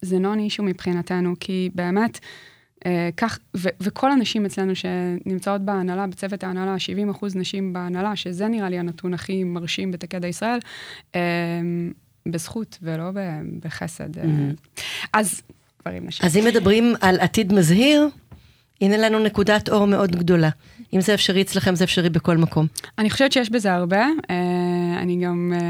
זה 0.03 0.19
נון 0.19 0.39
אישו 0.39 0.63
מבחינתנו, 0.63 1.35
כי 1.41 1.71
באמת, 1.75 2.19
אה, 2.23 2.29
כך, 3.17 3.39
ו- 3.57 3.69
וכל 3.81 4.13
הנשים 4.13 4.47
אצלנו 4.47 4.73
שנמצאות 4.75 5.61
בהנהלה, 5.61 6.07
בצוות 6.07 6.45
ההנהלה, 6.45 6.79
70 6.79 7.11
אחוז 7.11 7.37
נשים 7.37 7.73
בהנהלה, 7.73 8.17
שזה 8.17 8.49
נראה 8.49 8.69
לי 8.69 8.79
הנתון 8.79 9.15
הכי 9.15 9.45
מרשים 9.45 9.91
בתקדע 9.91 10.29
ישראל, 10.29 10.59
אה, 11.15 11.21
בזכות 12.27 12.79
ולא 12.83 13.11
בחסד. 13.65 14.19
אה. 14.19 14.25
אז 15.13 15.43
גברים 15.83 16.07
נשים. 16.07 16.27
אז 16.27 16.37
אם 16.37 16.45
מדברים 16.45 16.95
על 17.01 17.21
עתיד 17.21 17.53
מזהיר, 17.53 18.09
הנה 18.81 18.97
לנו 18.97 19.19
נקודת 19.19 19.69
אור 19.69 19.87
מאוד 19.87 20.17
גדולה. 20.17 20.49
אם 20.95 21.01
זה 21.01 21.15
אפשרי 21.15 21.43
אצלכם, 21.43 21.75
זה 21.75 21.85
אפשרי 21.85 22.11
בכל 22.11 22.37
מקום. 22.37 22.67
אני 22.99 23.11
חושבת 23.11 23.33
שיש 23.33 23.51
בזה 23.51 23.73
הרבה, 23.75 24.07
אה, 24.31 24.35
אני 25.03 25.25
גם, 25.25 25.53
אה, 25.55 25.61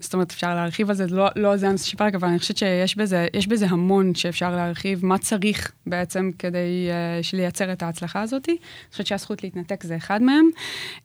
זאת 0.00 0.14
אומרת, 0.14 0.30
אפשר 0.30 0.54
להרחיב 0.54 0.90
על 0.90 0.96
זה, 0.96 1.06
לא, 1.10 1.28
לא 1.36 1.56
זה 1.56 1.68
הנושא 1.68 1.86
של 1.86 1.96
פרק, 1.96 2.14
אבל 2.14 2.28
אני 2.28 2.38
חושבת 2.38 2.56
שיש 2.56 2.96
בזה, 2.96 3.26
יש 3.34 3.46
בזה 3.46 3.66
המון 3.68 4.14
שאפשר 4.14 4.56
להרחיב, 4.56 5.06
מה 5.06 5.18
צריך 5.18 5.72
בעצם 5.86 6.30
כדי 6.38 6.88
אה, 6.90 7.20
לייצר 7.32 7.72
את 7.72 7.82
ההצלחה 7.82 8.22
הזאת. 8.22 8.48
אני 8.48 8.56
חושבת 8.90 9.06
שהזכות 9.06 9.44
להתנתק 9.44 9.82
זה 9.82 9.96
אחד 9.96 10.22
מהם. 10.22 10.48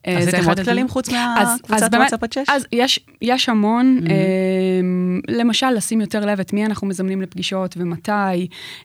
אה, 0.07 0.25
זה 0.25 0.39
עוד 0.47 0.59
כללים 0.59 0.87
חוץ 0.89 1.09
אז- 1.09 1.13
מהקבוצת 1.13 1.73
אז 1.83 1.89
באמת- 1.89 2.01
וואטסאפ 2.01 2.23
עד 2.23 2.33
שש? 2.33 2.49
אז 2.49 2.65
יש, 2.71 2.99
יש 3.21 3.49
המון, 3.49 3.99
mm-hmm. 4.03 4.09
אה, 4.11 5.35
למשל, 5.35 5.69
לשים 5.69 6.01
יותר 6.01 6.25
לב 6.25 6.39
את 6.39 6.53
מי 6.53 6.65
אנחנו 6.65 6.87
מזמנים 6.87 7.21
לפגישות 7.21 7.75
ומתי, 7.77 8.11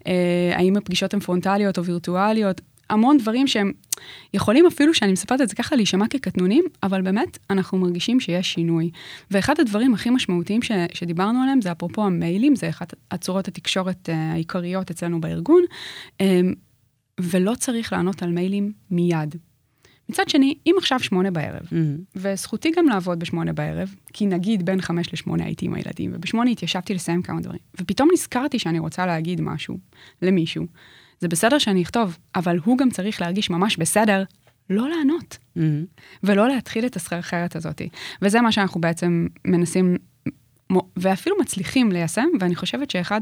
אה, 0.07 0.13
האם 0.55 0.77
הפגישות 0.77 1.15
הן 1.15 1.21
פרונטליות 1.21 1.79
או 1.79 1.85
וירטואליות, 1.85 2.44
המון 2.91 3.19
דברים 3.19 3.47
שהם 3.47 3.73
יכולים 4.35 4.67
אפילו, 4.67 4.95
שאני 4.95 5.13
מספרת 5.13 5.41
את 5.41 5.49
זה 5.49 5.55
ככה, 5.55 5.77
להישמע 5.77 6.09
כקטנונים, 6.09 6.65
אבל 6.83 7.03
באמת, 7.03 7.39
אנחנו 7.51 7.79
מרגישים 7.79 8.21
שיש 8.21 8.53
שינוי. 8.53 8.91
ואחד 9.31 9.61
הדברים 9.61 9.95
הכי 9.95 10.11
משמעותיים 10.11 10.63
ש, 10.63 10.71
שדיברנו 10.93 11.43
עליהם, 11.43 11.61
זה 11.61 11.73
אפרופו 11.73 12.05
המיילים, 12.05 12.57
זה 12.57 12.69
אחת 12.69 12.95
הצורות 13.11 13.49
התקשורת 13.49 14.09
אה, 14.09 14.33
העיקריות 14.33 14.91
אצלנו 14.91 15.21
בארגון, 15.21 15.63
אה, 16.21 16.41
ולא 17.21 17.55
צריך 17.55 17.93
לענות 17.93 18.23
על 18.23 18.31
מיילים 18.31 18.73
מיד. 18.91 19.35
מצד 20.09 20.29
שני, 20.29 20.55
אם 20.67 20.75
עכשיו 20.79 21.01
שמונה 21.01 21.31
בערב, 21.31 21.63
מהמם. 21.73 21.97
וזכותי 22.17 22.71
גם 22.77 22.89
לעבוד 22.89 23.19
בשמונה 23.19 23.53
בערב, 23.53 23.95
כי 24.13 24.27
נגיד 24.27 24.67
בין 24.67 24.81
חמש 24.81 25.13
לשמונה 25.13 25.45
הייתי 25.45 25.67
עם 25.67 25.75
הילדים, 25.75 26.11
ובשמונה 26.15 26.51
התיישבתי 26.51 26.95
לסיים 26.95 27.23
כמה 27.23 27.41
דברים, 27.41 27.61
ופתאום 27.81 28.09
נזכרתי 28.13 28.59
שאני 28.59 28.79
רוצה 28.79 29.07
להגיד 29.07 29.41
משהו 29.41 29.79
למישהו. 30.23 30.67
זה 31.21 31.29
בסדר 31.29 31.59
שאני 31.59 31.83
אכתוב, 31.83 32.19
אבל 32.35 32.59
הוא 32.65 32.79
גם 32.79 32.91
צריך 32.91 33.21
להרגיש 33.21 33.51
ממש 33.51 33.77
בסדר 33.77 34.25
לא 34.71 34.89
לענות, 34.89 35.39
מהמם. 35.57 35.85
ולא 36.23 36.49
להתחיל 36.49 36.87
את 36.87 36.97
הסחרחרת 36.97 37.57
הזאת. 37.57 37.83
וזה 38.23 38.41
מה 38.41 38.53
שאנחנו 38.53 38.81
בעצם 38.81 39.27
מנסים, 39.45 39.97
ואפילו 40.97 41.37
מצליחים 41.41 41.93
ליישם, 41.93 42.27
ואני 42.41 42.55
חושבת 42.55 42.91
שאחד 42.91 43.21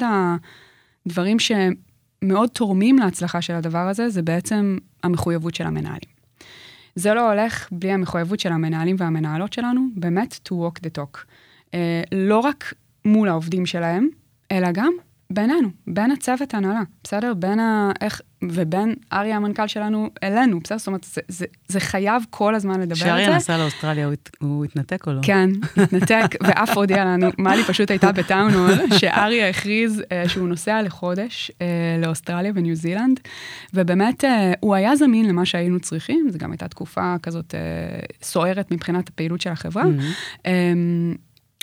הדברים 1.07 1.37
שמאוד 1.39 2.49
תורמים 2.49 2.99
להצלחה 2.99 3.43
של 3.43 3.55
הדבר 3.55 3.89
הזה, 3.89 4.09
זה 4.09 4.23
בעצם 4.23 4.79
המחויבות 5.03 5.55
של 5.55 5.65
המנהלים. 5.65 6.13
זה 6.95 7.15
לא 7.15 7.33
הולך 7.33 7.69
בלי 7.73 7.93
המחויבות 7.93 8.41
של 8.41 8.53
המנהלים 8.53 8.97
והמנהלות 8.99 9.53
שלנו, 9.53 9.89
באמת 9.95 10.41
to 10.49 10.53
walk 10.53 10.87
the 10.87 10.99
talk. 10.99 11.19
אה, 11.75 12.03
לא 12.13 12.39
רק 12.39 12.75
מול 13.05 13.29
העובדים 13.29 13.67
שלהם, 13.67 14.09
אלא 14.53 14.73
גם 14.73 14.93
בינינו, 15.35 15.69
בין 15.87 16.11
הצוות 16.11 16.55
ההנהלה, 16.55 16.81
בסדר? 17.05 17.35
בין 17.35 17.61
ה... 17.61 17.91
איך... 18.01 18.21
ובין 18.51 18.95
אריה 19.13 19.37
המנכ"ל 19.37 19.67
שלנו 19.67 20.11
אלינו, 20.23 20.61
בסדר? 20.61 20.79
זאת 20.79 20.87
אומרת, 20.87 21.05
זה, 21.05 21.21
זה, 21.29 21.45
זה 21.69 21.81
חייב 21.81 22.23
כל 22.31 22.55
הזמן 22.55 22.81
לדבר 22.81 22.85
על 22.93 22.95
זה. 22.97 23.05
כשאריה 23.05 23.37
נסע 23.37 23.59
לאוסטרליה, 23.59 24.05
הוא 24.07 24.13
הת- 24.13 24.31
הוא 24.41 24.65
התנתק 24.65 25.07
או 25.07 25.13
לא? 25.13 25.21
כן, 25.23 25.51
התנתק, 25.83 26.27
ואף 26.43 26.77
הודיע 26.77 27.05
לנו, 27.05 27.27
מאלי 27.39 27.65
פשוט 27.65 27.91
הייתה 27.91 28.13
בטאונול, 28.13 28.71
שאריה 28.99 29.49
הכריז 29.49 30.03
אה, 30.13 30.29
שהוא 30.29 30.49
נוסע 30.49 30.83
לחודש 30.83 31.51
אה, 31.61 31.67
לאוסטרליה 32.03 32.53
וניו 32.55 32.75
זילנד, 32.75 33.21
ובאמת 33.75 34.25
אה, 34.25 34.53
הוא 34.61 34.75
היה 34.75 34.97
זמין 34.97 35.29
למה 35.29 35.47
שהיינו 35.47 35.81
צריכים, 35.81 36.27
זו 36.31 36.39
גם 36.39 36.51
הייתה 36.53 36.69
תקופה 36.69 37.15
כזאת 37.23 37.55
אה, 37.55 37.61
סוערת 38.23 38.71
מבחינת 38.73 39.09
הפעילות 39.09 39.41
של 39.41 39.51
החברה, 39.51 39.85
מהמם. 39.85 40.01
אה, 40.47 40.73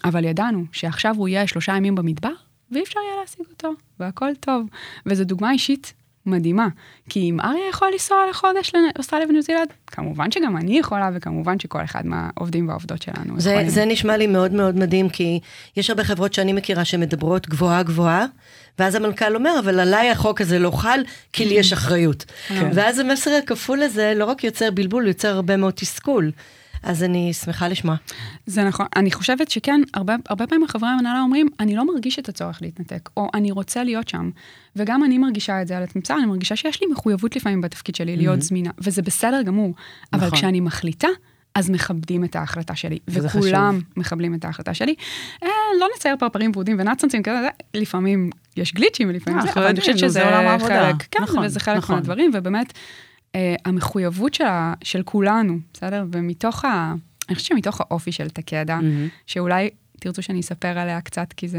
אבל 0.06 0.24
ידענו 0.26 0.64
שעכשיו 0.72 1.16
הוא 1.18 1.28
יהיה 1.28 1.48
שלושה 1.48 1.76
ימים 1.76 1.96
במדבר, 1.96 2.32
ואי 2.72 2.84
אפשר 2.84 3.00
יהיה 3.00 3.22
להשיג 3.22 3.46
אותו, 3.50 3.72
והכל 4.00 4.32
טוב. 4.40 4.66
וזו 5.06 5.24
דוגמה 5.24 5.52
אישית 5.52 5.94
מדהימה, 6.26 6.68
כי 7.10 7.20
אם 7.20 7.40
אריה 7.40 7.70
יכול 7.70 7.88
לנסוע 7.92 8.18
לחודש 8.30 8.72
לאוסטרליה 8.96 9.28
וניו 9.28 9.42
זילנד, 9.42 9.68
כמובן 9.88 10.32
שגם 10.32 10.58
אני 10.58 10.80
יכולה, 10.80 11.10
וכמובן 11.14 11.60
שכל 11.60 11.84
אחד 11.84 12.06
מהעובדים 12.06 12.68
והעובדות 12.68 13.02
שלנו 13.02 13.40
זה, 13.40 13.50
יכולים. 13.50 13.70
זה 13.70 13.86
נשמע 13.86 14.18
לי 14.18 14.28
מאוד 14.28 14.52
מאוד 14.54 14.76
מדהים, 14.76 15.10
כי 15.10 15.40
יש 15.78 15.90
הרבה 15.90 16.04
חברות 16.04 16.34
שאני 16.34 16.54
מכירה 16.54 16.86
שמדברות 16.86 17.50
גבוהה 17.50 17.84
גבוהה, 17.84 18.26
ואז 18.80 18.96
המנכ"ל 18.96 19.36
אומר, 19.36 19.60
אבל 19.60 19.80
עליי 19.80 20.10
החוק 20.10 20.42
הזה 20.42 20.60
לא 20.60 20.72
חל, 20.72 21.00
כי 21.34 21.46
לי 21.46 21.54
יש 21.54 21.74
אחריות. 21.74 22.26
כן. 22.48 22.70
ואז 22.74 23.00
המסר 23.00 23.32
הכפול 23.32 23.84
הזה 23.84 24.14
לא 24.16 24.26
רק 24.26 24.44
יוצר 24.44 24.72
בלבול, 24.72 25.08
יוצר 25.08 25.28
הרבה 25.28 25.58
מאוד 25.58 25.74
תסכול. 25.74 26.32
אז 26.84 27.04
אני 27.04 27.34
שמחה 27.34 27.68
לשמוע. 27.68 27.96
זה 28.46 28.64
נכון, 28.64 28.86
אני 28.96 29.12
חושבת 29.12 29.52
שכן, 29.52 29.82
הרבה, 29.94 30.16
הרבה 30.30 30.48
פעמים 30.48 30.68
חברי 30.68 30.90
המנהלה 30.90 31.22
אומרים, 31.22 31.48
אני 31.60 31.76
לא 31.76 31.88
מרגיש 31.88 32.20
את 32.20 32.30
הצורך 32.30 32.62
להתנתק, 32.62 33.10
או 33.18 33.30
אני 33.34 33.52
רוצה 33.52 33.84
להיות 33.84 34.08
שם. 34.08 34.30
וגם 34.76 35.04
אני 35.04 35.18
מרגישה 35.18 35.62
את 35.62 35.68
זה 35.68 35.78
על 35.78 35.84
עצמי, 35.84 36.02
בסדר, 36.02 36.18
אני 36.18 36.26
מרגישה 36.26 36.56
שיש 36.56 36.82
לי 36.82 36.88
מחויבות 36.88 37.36
לפעמים 37.36 37.62
בתפקיד 37.62 37.96
שלי 37.96 38.18
להיות 38.18 38.42
זמינה, 38.42 38.72
וזה 38.78 39.02
בסדר 39.02 39.42
גמור. 39.42 39.74
אבל 40.14 40.28
נכון. 40.28 40.38
כשאני 40.38 40.60
מחליטה, 40.60 41.08
אז 41.56 41.70
מכבדים 41.70 42.24
את 42.24 42.36
ההחלטה 42.36 42.76
שלי, 42.76 43.00
וכולם 43.08 43.80
מכבדים 43.98 44.36
את 44.36 44.46
ההחלטה 44.46 44.74
שלי. 44.74 44.96
אה, 45.44 45.50
לא 45.80 45.88
נצייר 45.96 46.16
פרפרים 46.20 46.52
ורודים 46.54 46.78
ונאצנצים 46.80 47.24
כזה, 47.24 47.42
זה, 47.42 47.80
לפעמים 47.80 48.30
יש 48.58 48.74
גליצ'ים 48.74 49.10
ולפעמים 49.10 49.40
אה, 49.40 49.46
זה, 49.46 49.52
אבל 49.52 49.66
אני 49.68 49.80
חושבת 49.80 49.98
זה 49.98 50.08
שזה 50.08 50.26
עולם 50.26 50.48
העבודה. 50.48 50.92
חלק, 50.92 51.08
כן, 51.12 51.24
נכון, 51.24 51.46
וזה 51.46 51.60
חלק 51.60 51.78
נכון. 51.78 51.96
מהדברים, 51.96 52.32
ובאמת, 52.34 52.74
אה, 53.36 53.56
המחויבות 53.66 54.34
של, 54.34 54.44
ה- 54.44 54.74
של 54.84 55.02
כולנו, 55.04 55.58
בסדר? 55.74 56.06
ומתוך 56.12 56.66
ה... 56.66 56.94
אני 57.30 57.36
חושבת 57.36 57.48
שמתוך 57.48 57.82
האופי 57.82 58.12
של 58.12 58.30
תקדה, 58.30 58.76
מהמם. 58.76 59.08
שאולי 59.26 59.70
תרצו 60.00 60.22
שאני 60.22 60.40
אספר 60.40 60.80
עליה 60.80 61.02
קצת, 61.02 61.34
כי 61.34 61.48
זו 61.48 61.58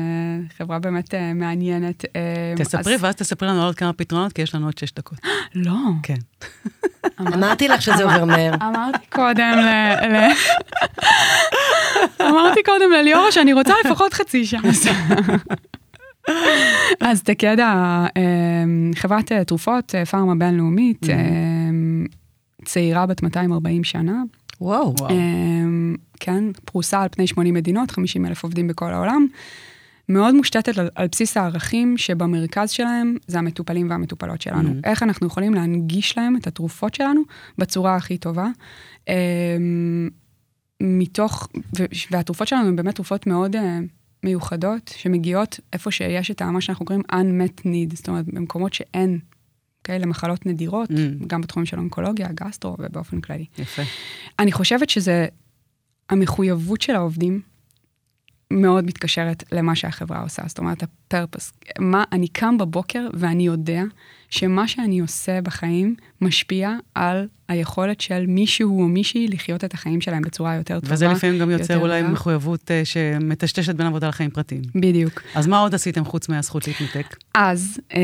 חברה 0.59 0.79
באמת 0.79 1.15
אה, 1.15 1.35
מעניינת. 1.35 2.05
אה, 2.17 2.55
תספרי, 2.57 2.95
אז- 2.95 3.05
ואז 3.05 3.15
תספרי 3.17 3.49
לנו 3.49 3.62
עוד 3.65 3.75
כמה 3.75 3.93
פתרונות, 3.93 4.33
כי 4.33 4.43
יש 4.43 4.55
לנו 4.55 4.67
עוד 4.67 4.79
שש 4.79 4.93
דקות. 4.93 5.19
לא, 5.55 5.75
כן. 6.03 6.15
אמרתי 7.21 7.69
לך 7.69 7.83
שזה 7.83 8.05
עובר 8.05 8.25
מהר. 8.25 8.55
אמרתי 8.55 9.07
קודם 9.11 9.53
ל... 9.59 9.95
ל- 10.07 10.33
אמרתי 12.29 12.61
קודם 12.65 12.91
לליאורה 12.99 13.33
שאני 13.33 13.53
רוצה 13.53 13.75
לפחות 13.87 14.15
חצי 14.15 14.47
שעה. 14.47 14.61
אז 17.00 17.22
תקדה, 17.22 18.06
אה, 18.16 18.64
חברת 18.94 19.32
אה, 19.32 19.44
תרופות, 19.44 19.94
אה, 19.94 20.04
פארמה 20.04 20.34
בינלאומית, 20.34 21.10
אה, 21.10 21.16
צעירה 22.64 23.06
בת 23.06 23.22
240 23.22 23.84
שנה, 23.84 24.22
וואו. 24.60 24.94
וואו. 24.99 25.10
אמ, 25.10 25.94
כן, 26.20 26.44
פרוסה 26.64 27.02
על 27.02 27.08
פני 27.08 27.26
80 27.26 27.54
מדינות, 27.54 27.90
50 27.90 28.26
אלף 28.26 28.44
עובדים 28.44 28.68
בכל 28.68 28.92
העולם. 28.92 29.26
מאוד 30.08 30.34
מושתתת 30.34 30.78
על, 30.78 30.88
על 30.94 31.08
בסיס 31.12 31.37
הערכים 31.37 31.99
שבמרכז 31.99 32.70
שלהם 32.70 33.16
זה 33.26 33.38
המטופלים 33.38 33.90
והמטופלות 33.90 34.42
שלנו. 34.42 34.68
Mhm. 34.70 34.75
איך 34.84 35.02
אנחנו 35.02 35.26
יכולים 35.26 35.54
להנגיש 35.54 36.18
להם 36.18 36.37
את 36.37 36.46
התרופות 36.46 36.94
שלנו 36.94 37.20
בצורה 37.58 37.96
הכי 37.96 38.18
טובה. 38.18 38.49
אמ, 39.08 40.08
מתוך, 40.82 41.49
והתרופות 42.10 42.49
שלנו 42.49 42.68
הן 42.68 42.76
באמת 42.76 42.94
תרופות 42.94 43.26
מאוד 43.26 43.56
uh, 43.56 43.58
מיוחדות, 44.25 44.95
שמגיעות 44.97 45.61
איפה 45.73 45.91
שיש 45.91 46.31
את 46.31 46.43
מה 46.43 46.61
שאנחנו 46.61 46.87
קוראים 46.87 47.03
unmet 47.12 47.61
need, 47.61 47.97
זאת 47.97 48.09
אומרת, 48.09 48.25
במקומות 48.27 48.75
שאין 48.75 49.19
כאלה 49.85 50.07
מחלות 50.07 50.47
נדירות, 50.47 50.91
Mm. 50.91 50.95
גם 51.27 51.41
בתחומים 51.41 51.67
של 51.67 51.79
אונקולוגיה, 51.79 52.29
גסטרו 52.35 52.77
ובאופן 52.79 53.21
כללי. 53.21 53.45
יפה. 53.59 53.83
אני 54.39 54.53
חושבת 54.53 54.91
שזה, 54.91 55.27
המחויבות 56.11 56.81
של 56.81 56.95
העובדים 56.95 57.41
מאוד 58.53 58.85
מתקשרת 58.85 59.45
למה 59.53 59.77
שהחברה 59.77 60.23
עושה. 60.23 60.43
זאת 60.47 60.59
אומרת, 60.59 60.83
פרפס. 61.11 61.52
מה, 61.79 62.05
אני 62.12 62.29
קם 62.29 62.59
בבוקר 62.59 63.07
ואני 63.14 63.47
יודע 63.47 63.83
שמה 64.31 64.69
שאני 64.69 65.00
עושה 65.00 65.40
בחיים 65.43 65.95
משפיע 66.21 66.76
על 66.95 67.26
היכולת 67.49 68.00
של 68.00 68.25
מישהו 68.29 68.83
או 68.83 68.88
מישהי 68.88 69.29
לחיות 69.29 69.64
את 69.64 69.75
החיים 69.75 70.00
שלהם 70.00 70.23
בצורה 70.23 70.55
יותר 70.55 70.81
טובה. 70.81 70.95
וזה 70.95 71.09
לפעמים 71.09 71.38
גם 71.38 71.50
יוצר 71.50 71.79
אולי 71.79 72.00
בריאה. 72.00 72.12
מחויבות 72.12 72.61
uh, 72.61 72.85
שמטשטשת 72.85 73.75
בין 73.75 73.87
עבודה 73.87 74.09
לחיים 74.09 74.31
פרטיים. 74.31 74.62
בדיוק. 74.75 75.23
אז 75.35 75.47
מה 75.47 75.59
עוד 75.59 75.75
עשיתם 75.75 76.05
חוץ 76.05 76.29
מהזכות 76.29 76.69
להתנתק? 76.69 77.17
אז 77.35 77.81
אה, 77.95 78.00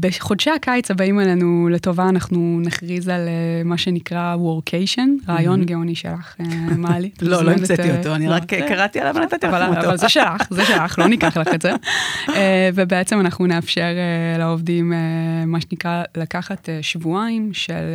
בחודשי 0.00 0.50
הקיץ 0.50 0.90
הבאים 0.90 1.18
עלינו 1.18 1.68
לטובה, 1.68 2.08
אנחנו 2.08 2.60
נכריז 2.64 3.08
על 3.08 3.20
אה, 3.28 3.62
מה 3.64 3.78
שנקרא 3.78 4.34
וורקיישן, 4.36 5.16
רעיון 5.28 5.64
גאוני 5.64 5.94
שלך, 5.94 6.34
אה, 6.40 6.46
מעלי. 6.76 7.10
לא, 7.22 7.44
לא 7.44 7.50
המצאתי 7.50 7.96
אותו, 7.96 8.14
אני 8.14 8.26
לא, 8.26 8.34
רק 8.34 8.44
קראתי 8.44 9.00
עליו 9.00 9.14
ונתתי 9.16 9.46
לכם 9.46 9.74
אותו. 9.76 9.88
אבל 9.88 9.96
זה 9.96 10.08
שלך, 10.08 10.42
זה 10.50 10.64
שלך, 10.64 10.98
לא 10.98 11.06
ניקח 11.06 11.36
לך 11.36 11.48
את 11.54 11.62
זה. 11.62 11.70
אה, 12.28 12.70
ובעצם 12.74 13.20
אנחנו 13.20 13.46
נאפשר 13.46 13.80
אה, 13.96 14.38
לעובדים, 14.38 14.92
אה, 14.92 15.46
מה 15.46 15.60
שנקרא, 15.60 16.02
לקחת 16.16 16.68
שבועיים 16.82 17.54
של 17.54 17.94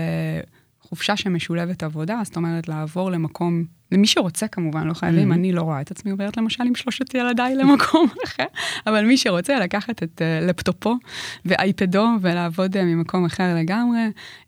חופשה 0.81 1.17
שמשולבת 1.17 1.83
עבודה, 1.83 2.21
זאת 2.23 2.35
אומרת, 2.35 2.67
לעבור 2.67 3.11
למקום, 3.11 3.63
למי 3.91 4.07
שרוצה 4.07 4.47
כמובן, 4.47 4.87
לא 4.87 4.93
חייבים, 4.93 5.31
Mhm. 5.31 5.35
אני 5.35 5.51
לא 5.51 5.61
רואה 5.61 5.81
את 5.81 5.91
עצמי 5.91 6.11
עוברת 6.11 6.37
למשל 6.37 6.63
עם 6.63 6.75
שלושת 6.75 7.13
ילדיי 7.13 7.55
למקום 7.59 8.07
אחר, 8.25 8.43
אבל 8.87 9.05
מי 9.05 9.17
שרוצה 9.17 9.59
לקחת 9.59 10.03
את 10.03 10.21
אה, 10.21 10.39
לפטופו 10.47 10.95
ואייפדו 11.45 12.05
ולעבוד 12.21 12.77
אה, 12.77 12.83
ממקום 12.83 13.25
אחר 13.25 13.55
לגמרי, 13.55 13.99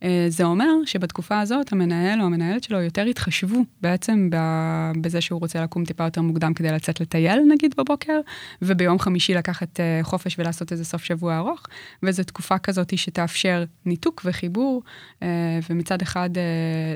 אה, 0.04 0.26
זה 0.30 0.44
אומר 0.44 0.68
שבתקופה 0.86 1.40
הזאת 1.40 1.72
המנהל 1.72 2.22
או 2.22 2.26
המנהלת 2.26 2.64
שלו 2.64 2.82
יותר 2.82 3.08
יתחשבו 3.08 3.58
בעצם 3.82 4.30
ב- 4.32 4.92
בזה 5.02 5.22
שהוא 5.22 5.40
רוצה 5.40 5.64
לקום 5.64 5.86
טיפה 5.86 6.04
יותר 6.04 6.22
מוקדם 6.22 6.54
כדי 6.54 6.72
לצאת 6.72 7.02
לטייל 7.02 7.40
נגיד 7.54 7.74
בבוקר, 7.78 8.20
וביום 8.62 9.00
חמישי 9.00 9.34
לקחת 9.34 9.80
אה, 9.80 10.00
חופש 10.04 10.36
ולעשות 10.40 10.72
איזה 10.72 10.86
סוף 10.86 11.04
שבוע 11.04 11.38
ארוך, 11.38 11.64
וזו 12.04 12.24
תקופה 12.24 12.58
כזאת 12.58 12.98
שתאפשר 12.98 13.64
ניתוק 13.86 14.22
וחיבור, 14.26 14.84
אה, 15.24 15.28
ומצד 15.70 16.02
אחד 16.02 16.30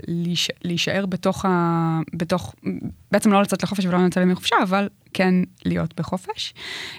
להיש- 0.08 0.50
להישאר 0.64 1.06
בתוך 1.06 1.46
ה... 1.46 1.50
בתוך, 2.14 2.35
בעצם 3.12 3.32
לא 3.32 3.42
לצאת 3.42 3.64
לחופש 3.64 3.86
ולא 3.86 3.98
לנצל 3.98 4.22
ימי 4.22 4.36
חופשה, 4.36 4.56
אבל 4.64 4.90
כן 5.14 5.36
להיות 5.66 6.00
בחופש. 6.00 6.54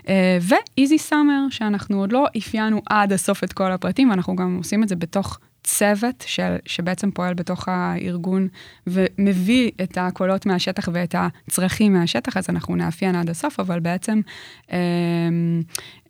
אה, 0.09 0.39
ואיזי 0.41 0.99
סאמר, 0.99 1.47
שאנחנו 1.51 2.01
עוד 2.01 2.13
לא 2.13 2.27
אפיינו 2.39 2.83
עד 2.91 3.13
הסוף 3.13 3.45
את 3.45 3.53
כל 3.53 3.73
הפרטים, 3.73 4.11
ואנחנו 4.11 4.37
גם 4.37 4.57
עושים 4.57 4.83
את 4.83 4.89
זה 4.89 4.97
בתוך 4.97 5.39
צוות 5.65 6.25
של, 6.27 6.57
שבעצם 6.67 7.11
פועל 7.11 7.35
בתוך 7.35 7.69
הארגון 7.69 8.49
ומביא 8.87 9.71
את 9.83 9.99
הקולות 10.01 10.47
מהשטח 10.47 10.89
ואת 10.93 11.15
הצרכים 11.19 11.93
מהשטח, 11.93 12.37
אז 12.37 12.51
אנחנו 12.51 12.77
נאפיין 12.77 13.15
עד 13.15 13.31
הסוף, 13.31 13.61
אבל 13.61 13.81
בעצם 13.81 14.21
אה, 14.73 14.79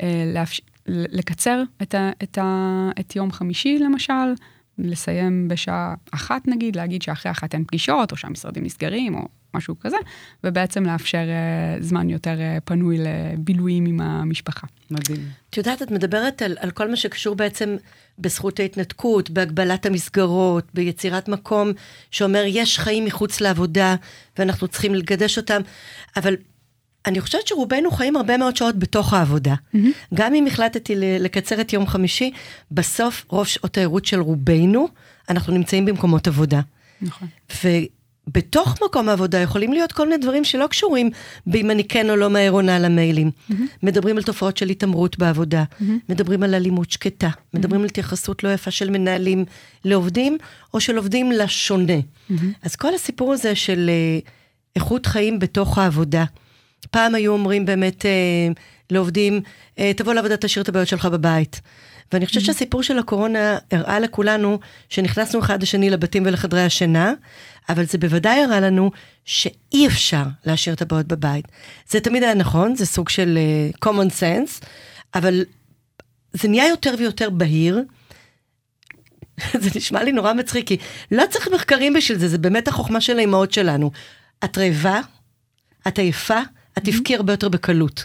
אה, 0.02 0.33
לאפש... 0.35 0.61
לקצר 0.88 1.62
את, 1.83 1.95
ה, 1.95 2.11
את, 2.23 2.38
ה, 2.38 2.90
את 3.00 3.16
יום 3.16 3.33
חמישי 3.33 3.78
למשל, 3.78 4.35
לסיים 4.78 5.49
בשעה 5.49 5.95
אחת 6.11 6.49
נגיד, 6.49 6.76
להגיד 6.76 7.02
שאחרי 7.02 7.33
אחת 7.33 7.54
אין 7.54 7.64
פגישות, 7.64 8.12
או 8.12 8.16
שהמשרדים 8.16 8.64
נסגרים, 8.64 9.14
או 9.14 9.28
משהו 9.54 9.78
כזה, 9.80 9.97
ובעצם 10.45 10.85
לאפשר 10.85 11.18
אה, 11.28 11.76
זמן 11.80 12.11
יותר 12.11 12.40
אה, 12.40 12.59
פנוי 12.64 12.99
לבילויים 12.99 13.87
עם 13.87 14.00
המשפחה. 14.00 14.66
מדהים. 14.90 15.28
את 15.50 15.56
יודעת, 15.56 15.83
את 15.83 15.90
מדברת 15.90 16.42
על, 16.42 16.56
על 16.61 16.71
כל 16.71 16.90
מה 16.90 16.97
שקשור 16.97 17.35
בעצם 17.35 17.76
בזכות 18.18 18.61
ההתנתקות, 18.61 19.30
בהגבלת 19.30 19.87
המסגרות, 19.87 20.64
ביצירת 20.75 21.28
מקום 21.28 21.71
שאומר 22.11 22.42
יש 22.47 22.78
חיים 22.78 23.04
מחוץ 23.04 23.40
לעבודה 23.40 23.95
ואנחנו 24.38 24.68
צריכים 24.68 24.95
לגדש 24.95 25.38
אותם, 25.38 25.61
אבל 26.16 26.35
אני 27.06 27.20
חושבת 27.20 27.46
שרובנו 27.46 27.90
חיים 27.90 28.16
הרבה 28.16 28.36
מאוד 28.36 28.56
שעות 28.56 28.78
בתוך 28.78 29.12
העבודה. 29.12 29.54
Mm-hmm. 29.54 29.78
גם 30.14 30.34
אם 30.34 30.46
החלטתי 30.46 30.94
לקצר 30.96 31.60
את 31.60 31.72
יום 31.72 31.86
חמישי, 31.86 32.30
בסוף 32.70 33.25
רוב 33.28 33.46
שעות 33.46 33.78
הערות 33.78 34.04
של 34.04 34.20
רובנו, 34.20 34.88
אנחנו 35.28 35.52
נמצאים 35.52 35.84
במקומות 35.84 36.26
עבודה. 36.26 36.60
נכון. 37.02 37.28
ובתוך 37.64 38.82
מקום 38.84 39.08
העבודה 39.08 39.38
יכולים 39.38 39.72
להיות 39.72 39.92
כל 39.92 40.08
מיני 40.08 40.22
דברים 40.22 40.44
שלא 40.44 40.66
קשורים 40.66 41.11
באם 41.46 41.70
אני 41.70 41.85
כן 41.85 42.11
או 42.11 42.16
לא 42.16 42.31
מהר 42.31 42.50
עונה 42.50 42.78
למיילים. 42.78 43.31
Mm-hmm. 43.31 43.54
מדברים 43.83 44.16
על 44.16 44.22
תופעות 44.22 44.57
של 44.57 44.68
התעמרות 44.68 45.18
בעבודה, 45.18 45.64
mm-hmm. 45.64 45.85
מדברים 46.09 46.42
על 46.42 46.54
אלימות 46.54 46.90
שקטה, 46.90 47.28
mm-hmm. 47.28 47.59
מדברים 47.59 47.81
על 47.81 47.87
התייחסות 47.87 48.44
לא 48.44 48.48
יפה 48.48 48.70
של 48.70 48.90
מנהלים 48.90 49.44
לעובדים, 49.85 50.38
או 50.74 50.81
של 50.81 50.96
עובדים 50.96 51.33
לשונה. 51.33 51.98
Mm-hmm. 51.98 52.35
אז 52.62 52.76
כל 52.76 52.94
הסיפור 52.94 53.33
הזה 53.33 53.54
של 53.54 53.90
uh, 54.24 54.28
איכות 54.76 55.07
חיים 55.07 55.38
בתוך 55.38 55.78
העבודה, 55.78 56.24
פעם 56.90 57.14
היו 57.14 57.33
אומרים 57.33 57.66
באמת 57.66 58.07
אה, 58.07 58.11
לעובדים, 58.90 59.40
אה, 59.79 59.92
תבוא 59.96 60.14
לעבודה, 60.14 60.37
תשאיר 60.37 60.62
את 60.62 60.68
הבעיות 60.68 60.88
שלך 60.88 61.07
בבית. 61.07 61.61
ואני 62.12 62.27
חושבת 62.27 62.44
שהסיפור 62.44 62.83
של 62.83 62.99
הקורונה 62.99 63.59
הראה 63.70 64.01
לכולנו 64.01 64.59
שנכנסנו 64.88 65.40
אחד 65.40 65.62
לשני 65.62 65.90
לבתים 65.90 66.22
ולחדרי 66.27 66.62
השינה, 66.62 67.12
אבל 67.68 67.85
זה 67.85 67.99
בוודאי 67.99 68.42
הראה 68.42 68.61
לנו 68.61 68.90
שאי 69.25 69.87
אפשר 69.87 70.22
להשאיר 70.44 70.75
את 70.75 70.83
הבעיות 70.83 71.07
בבית. 71.07 71.44
זה 71.88 72.01
תמיד 72.01 72.22
היה 72.22 72.35
נכון, 72.35 72.77
זה 72.77 72.87
סוג 72.87 73.09
של 73.09 73.38
uh, 73.38 73.88
common 73.88 74.11
sense, 74.20 74.64
אבל 75.14 75.44
זה 76.33 76.49
נהיה 76.49 76.68
יותר 76.68 76.94
ויותר 76.99 77.31
בהיר. 77.31 77.83
זה 79.62 79.70
נשמע 79.77 80.03
לי 80.03 80.12
נורא 80.12 80.33
מצחיק, 80.33 80.66
כי 80.66 80.77
לא 81.12 81.25
צריך 81.31 81.49
מחקרים 81.55 81.94
בשביל 81.94 82.18
זה, 82.18 82.29
זה 82.29 82.38
באמת 82.38 82.68
החוכמה 82.68 83.01
של 83.01 83.18
האימהות 83.18 83.53
שלנו. 83.53 83.90
את 84.44 84.59
רעבה, 84.59 85.01
את 85.88 85.99
עייפה, 85.99 86.40
את 86.78 86.84
תבכי 86.84 87.16
הרבה 87.16 87.32
יותר 87.32 87.48
בקלות. 87.48 88.04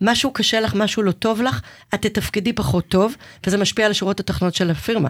משהו 0.00 0.32
קשה 0.32 0.60
לך, 0.60 0.74
משהו 0.74 1.02
לא 1.02 1.12
טוב 1.12 1.42
לך, 1.42 1.60
את 1.94 2.02
תתפקדי 2.02 2.52
פחות 2.52 2.88
טוב, 2.88 3.14
וזה 3.46 3.58
משפיע 3.58 3.84
על 3.84 3.90
השורות 3.90 4.20
התחתונות 4.20 4.54
של 4.54 4.70
הפירמה. 4.70 5.08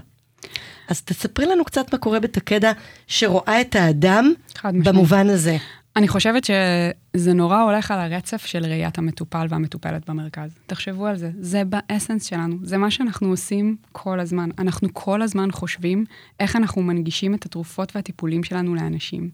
אז 0.89 1.03
תספרי 1.03 1.47
לנו 1.47 1.65
קצת 1.65 1.93
מה 1.93 1.99
קורה 1.99 2.21
בתקדה 2.21 2.73
שרואה 3.07 3.61
את 3.61 3.77
האדם. 3.77 4.33
במובן 4.65 5.29
הזה. 5.29 5.57
אני 5.97 6.09
חושבת 6.09 6.45
שזה 6.45 7.33
נורא 7.33 7.61
הולך 7.61 7.91
על 7.91 7.99
הרצף 7.99 8.47
של 8.47 8.65
ראיית 8.65 8.99
המטופל 8.99 9.47
והמטופלת 9.51 10.11
במרכז. 10.11 10.51
תחשבו 10.67 11.07
על 11.07 11.17
זה, 11.17 11.31
זה 11.41 11.63
באסנס 11.65 12.25
שלנו, 12.25 12.57
זה 12.63 12.77
מה 12.77 12.91
שאנחנו 12.91 13.29
עושים 13.29 13.77
כל 13.93 14.21
הזמן. 14.21 14.49
אנחנו 14.59 14.89
כל 14.93 15.23
הזמן 15.23 15.51
חושבים 15.51 16.05
איך 16.41 16.57
אנחנו 16.57 16.83
מנגישים 16.83 17.35
את 17.35 17.47
התרופות 17.47 17.97
והטיפולים 17.97 18.45
שלנו 18.45 18.75
לאנשים. 18.75 19.31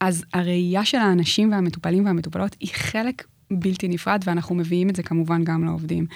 אז 0.00 0.24
הראייה 0.32 0.84
של 0.84 0.98
האנשים 0.98 1.52
והמטופלים 1.52 2.06
והמטופלות 2.06 2.56
היא 2.60 2.70
חלק 2.72 3.24
בלתי 3.50 3.88
נפרד, 3.88 4.22
ואנחנו 4.26 4.54
מביאים 4.54 4.90
את 4.90 4.96
זה 4.96 5.02
כמובן 5.02 5.44
גם 5.44 5.64
לעובדים. 5.64 6.06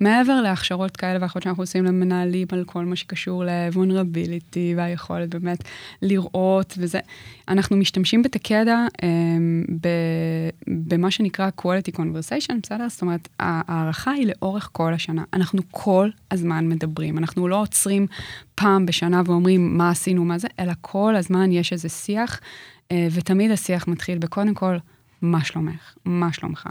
מעבר 0.00 0.40
להכשרות 0.40 0.96
כאלה 0.96 1.18
ואחרות 1.20 1.42
שאנחנו 1.42 1.62
עושים 1.62 1.84
למנהלים 1.84 2.46
על 2.52 2.64
כל 2.64 2.84
מה 2.84 2.96
שקשור 2.96 3.44
ל-vulnerability 3.44 4.76
והיכולת 4.76 5.28
באמת 5.28 5.64
לראות 6.02 6.74
וזה, 6.78 7.00
אנחנו 7.48 7.76
משתמשים 7.76 8.22
בתקדה 8.22 8.86
um, 8.96 9.04
במה 10.68 11.10
שנקרא 11.10 11.50
quality 11.60 11.96
conversation, 11.96 12.54
בסדר? 12.62 12.88
זאת 12.88 13.02
אומרת, 13.02 13.28
ההערכה 13.40 14.10
היא 14.10 14.26
לאורך 14.26 14.68
כל 14.72 14.94
השנה. 14.94 15.24
אנחנו 15.32 15.62
כל 15.70 16.08
הזמן 16.30 16.68
מדברים, 16.68 17.18
אנחנו 17.18 17.48
לא 17.48 17.60
עוצרים 17.60 18.06
פעם 18.54 18.86
בשנה 18.86 19.22
ואומרים 19.26 19.78
מה 19.78 19.90
עשינו, 19.90 20.24
מה 20.24 20.38
זה, 20.38 20.48
אלא 20.58 20.72
כל 20.80 21.16
הזמן 21.16 21.52
יש 21.52 21.72
איזה 21.72 21.88
שיח, 21.88 22.40
ותמיד 23.10 23.50
השיח 23.50 23.88
מתחיל 23.88 24.18
בקודם 24.18 24.54
כל, 24.54 24.76
מה 25.22 25.44
שלומך? 25.44 25.94
מה 26.04 26.32
שלומך? 26.32 26.68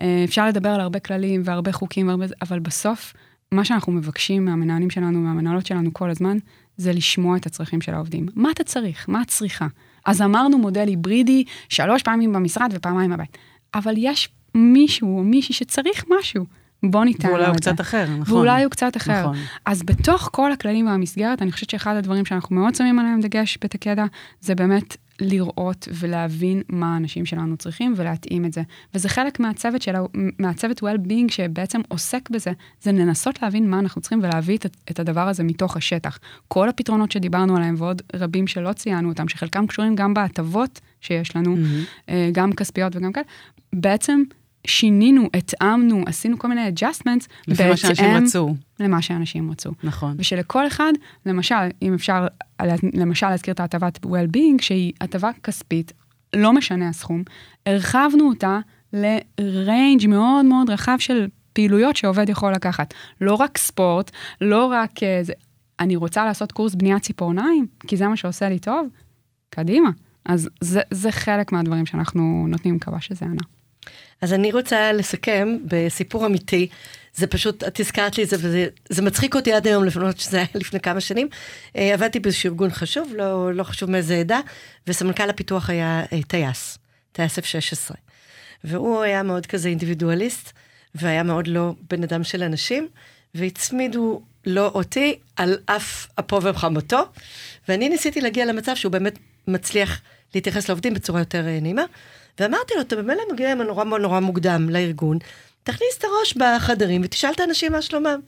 אה, 0.00 0.24
אפשר 0.24 0.46
לדבר 0.46 0.68
על 0.68 0.80
הרבה 0.80 0.98
כללים 0.98 1.42
והרבה 1.44 1.72
חוקים, 1.72 2.08
והרבה, 2.08 2.26
אבל 2.42 2.58
בסוף, 2.58 3.14
מה 3.52 3.64
שאנחנו 3.64 3.92
מבקשים 3.92 4.44
מהמנהלים 4.44 4.90
שלנו, 4.90 5.18
מהמנהלות 5.20 5.66
שלנו 5.66 5.92
כל 5.92 6.10
הזמן, 6.10 6.36
זה 6.76 6.92
לשמוע 6.92 7.36
את 7.36 7.46
הצרכים 7.46 7.80
של 7.80 7.94
העובדים. 7.94 8.26
מה 8.34 8.50
אתה 8.50 8.64
צריך? 8.64 9.08
מה 9.08 9.22
את 9.22 9.26
צריכה? 9.26 9.66
אז 10.06 10.22
אמרנו 10.22 10.58
מודל 10.58 10.88
היברידי, 10.88 11.44
שלוש 11.68 12.02
פעמים 12.02 12.32
במשרד 12.32 12.72
ופעמיים 12.74 13.10
בבית. 13.10 13.38
אבל 13.74 13.94
יש 13.96 14.28
מישהו 14.54 15.18
או 15.18 15.24
מישהי 15.24 15.54
שצריך 15.54 16.04
משהו. 16.18 16.44
בוא 16.82 17.04
ניתן 17.04 17.28
לו 17.28 17.34
את 17.34 17.38
זה. 17.38 17.42
ואולי 17.42 17.50
הוא 17.50 17.56
קצת 17.56 17.80
אחר, 17.80 18.06
נכון. 18.18 18.36
ואולי 18.36 18.64
הוא 18.64 18.70
קצת 18.70 18.96
אחר. 18.96 19.20
נכון. 19.20 19.36
אז 19.64 19.82
בתוך 19.82 20.28
כל 20.32 20.52
הכללים 20.52 20.86
והמסגרת, 20.86 21.42
אני 21.42 21.52
חושבת 21.52 21.70
שאחד 21.70 21.96
הדברים 21.96 22.24
שאנחנו 22.24 22.56
מאוד 22.56 22.74
שמים 22.74 22.98
עליהם 22.98 23.20
דגש 23.20 23.58
בתקדה, 23.64 24.04
זה 24.40 24.54
באמת 24.54 24.96
לראות 25.20 25.88
ולהבין 25.92 26.62
מה 26.68 26.94
האנשים 26.94 27.26
שלנו 27.26 27.56
צריכים 27.56 27.94
ולהתאים 27.96 28.44
את 28.44 28.52
זה. 28.52 28.62
וזה 28.94 29.08
חלק 29.08 29.40
מהצוות 29.40 29.82
של, 29.82 29.92
מהצוות 30.38 30.82
well-being 30.82 31.32
שבעצם 31.32 31.80
עוסק 31.88 32.30
בזה, 32.30 32.52
זה 32.82 32.92
לנסות 32.92 33.42
להבין 33.42 33.70
מה 33.70 33.78
אנחנו 33.78 34.00
צריכים 34.00 34.18
ולהביא 34.22 34.56
את, 34.56 34.66
את 34.90 35.00
הדבר 35.00 35.28
הזה 35.28 35.42
מתוך 35.42 35.76
השטח. 35.76 36.18
כל 36.48 36.68
הפתרונות 36.68 37.12
שדיברנו 37.12 37.56
עליהם 37.56 37.74
ועוד 37.78 38.02
רבים 38.14 38.46
שלא 38.46 38.72
ציינו 38.72 39.08
אותם, 39.08 39.28
שחלקם 39.28 39.66
קשורים 39.66 39.96
גם 39.96 40.14
בהטבות 40.14 40.80
שיש 41.00 41.36
לנו, 41.36 41.56
mm-hmm. 41.56 42.10
גם 42.32 42.52
כספיות 42.52 42.96
וגם 42.96 43.12
כאלה, 43.12 43.26
בעצם 43.72 44.22
שינינו, 44.66 45.28
התאמנו, 45.34 46.02
עשינו 46.06 46.38
כל 46.38 46.48
מיני 46.48 46.68
adjustments, 46.68 47.26
לפי 47.48 47.68
מה 47.68 47.76
שאנשים 47.76 48.16
רצו. 48.16 48.54
למה 48.80 49.02
שאנשים 49.02 49.50
רצו. 49.50 49.70
נכון. 49.82 50.14
ושלכל 50.18 50.66
אחד, 50.66 50.92
למשל, 51.26 51.54
אם 51.82 51.94
אפשר, 51.94 52.26
למשל 52.94 53.30
להזכיר 53.30 53.54
את 53.54 53.60
ההטבת 53.60 54.06
well-being, 54.06 54.62
שהיא 54.62 54.92
הטבה 55.00 55.30
כספית, 55.42 55.92
לא 56.36 56.52
משנה 56.52 56.88
הסכום, 56.88 57.22
הרחבנו 57.66 58.28
אותה 58.28 58.58
לריינג' 59.38 60.06
מאוד 60.06 60.44
מאוד 60.44 60.70
רחב 60.70 60.96
של 60.98 61.28
פעילויות 61.52 61.96
שעובד 61.96 62.28
יכול 62.28 62.52
לקחת. 62.52 62.94
לא 63.20 63.34
רק 63.34 63.58
ספורט, 63.58 64.10
לא 64.40 64.64
רק 64.64 64.98
uh, 64.98 65.02
זה. 65.22 65.32
אני 65.80 65.96
רוצה 65.96 66.24
לעשות 66.24 66.52
קורס 66.52 66.74
בניית 66.74 67.02
ציפורניים, 67.02 67.66
כי 67.86 67.96
זה 67.96 68.08
מה 68.08 68.16
שעושה 68.16 68.48
לי 68.48 68.58
טוב, 68.58 68.88
קדימה. 69.50 69.90
אז 70.24 70.48
זה, 70.60 70.80
זה 70.90 71.12
חלק 71.12 71.52
מהדברים 71.52 71.86
שאנחנו 71.86 72.46
נותנים, 72.48 72.74
מקווה 72.74 73.00
שזה 73.00 73.26
ענה. 73.26 73.42
אז 74.20 74.32
אני 74.32 74.52
רוצה 74.52 74.92
לסכם 74.92 75.58
בסיפור 75.64 76.26
אמיתי. 76.26 76.68
זה 77.14 77.26
פשוט, 77.26 77.64
את 77.64 77.80
הזכרת 77.80 78.18
לי 78.18 78.24
את 78.24 78.28
זה, 78.28 78.36
וזה 78.40 79.02
מצחיק 79.02 79.34
אותי 79.34 79.52
עד 79.52 79.66
היום, 79.66 79.84
לפנות 79.84 80.18
שזה 80.18 80.36
היה 80.36 80.46
לפני 80.54 80.80
כמה 80.80 81.00
שנים. 81.00 81.28
אה, 81.76 81.94
עבדתי 81.94 82.20
באיזשהו 82.20 82.50
ארגון 82.50 82.70
חשוב, 82.70 83.12
לא, 83.16 83.54
לא 83.54 83.62
חשוב 83.62 83.90
מאיזה 83.90 84.16
עדה, 84.16 84.40
וסמנכ"ל 84.86 85.30
הפיתוח 85.30 85.70
היה 85.70 86.02
אה, 86.12 86.22
טייס, 86.28 86.78
טייס 87.12 87.38
F-16. 87.38 87.94
והוא 88.64 89.02
היה 89.02 89.22
מאוד 89.22 89.46
כזה 89.46 89.68
אינדיבידואליסט, 89.68 90.52
והיה 90.94 91.22
מאוד 91.22 91.46
לא 91.46 91.74
בן 91.90 92.02
אדם 92.02 92.24
של 92.24 92.42
אנשים, 92.42 92.88
והצמידו 93.34 94.22
לא 94.46 94.66
אותי 94.66 95.18
על 95.36 95.58
אף 95.66 96.06
אפו 96.18 96.42
וחמותו, 96.42 97.02
ואני 97.68 97.88
ניסיתי 97.88 98.20
להגיע 98.20 98.46
למצב 98.46 98.76
שהוא 98.76 98.92
באמת 98.92 99.18
מצליח 99.48 100.00
להתייחס 100.34 100.68
לעובדים 100.68 100.94
בצורה 100.94 101.20
יותר 101.20 101.46
אה, 101.46 101.58
נעימה, 101.60 101.84
ואמרתי 102.40 102.74
לו, 102.74 102.80
אתה 102.80 102.96
במילא 102.96 103.22
מגיע 103.32 103.54
נורא 103.54 103.84
נורא 103.84 104.20
מוקדם 104.20 104.68
לארגון, 104.70 105.18
תכניס 105.62 105.98
את 105.98 106.04
הראש 106.04 106.36
בחדרים 106.36 107.00
ותשאל 107.04 107.30
את 107.30 107.40
האנשים 107.40 107.72
מה 107.72 107.82
שלומם. 107.82 108.20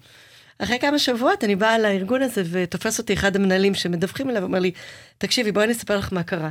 אחרי 0.58 0.78
כמה 0.78 0.98
שבועות 0.98 1.44
אני 1.44 1.56
באה 1.56 1.78
לארגון 1.78 2.22
הזה 2.22 2.42
ותופס 2.50 2.98
אותי 2.98 3.12
אחד 3.12 3.36
המנהלים 3.36 3.74
שמדווחים 3.74 4.30
אליו, 4.30 4.42
אומר 4.42 4.58
לי, 4.58 4.70
תקשיבי, 5.18 5.52
בואי 5.52 5.64
אני 5.64 5.72
אספר 5.72 5.96
לך 5.98 6.12
מה 6.12 6.22
קרה. 6.22 6.50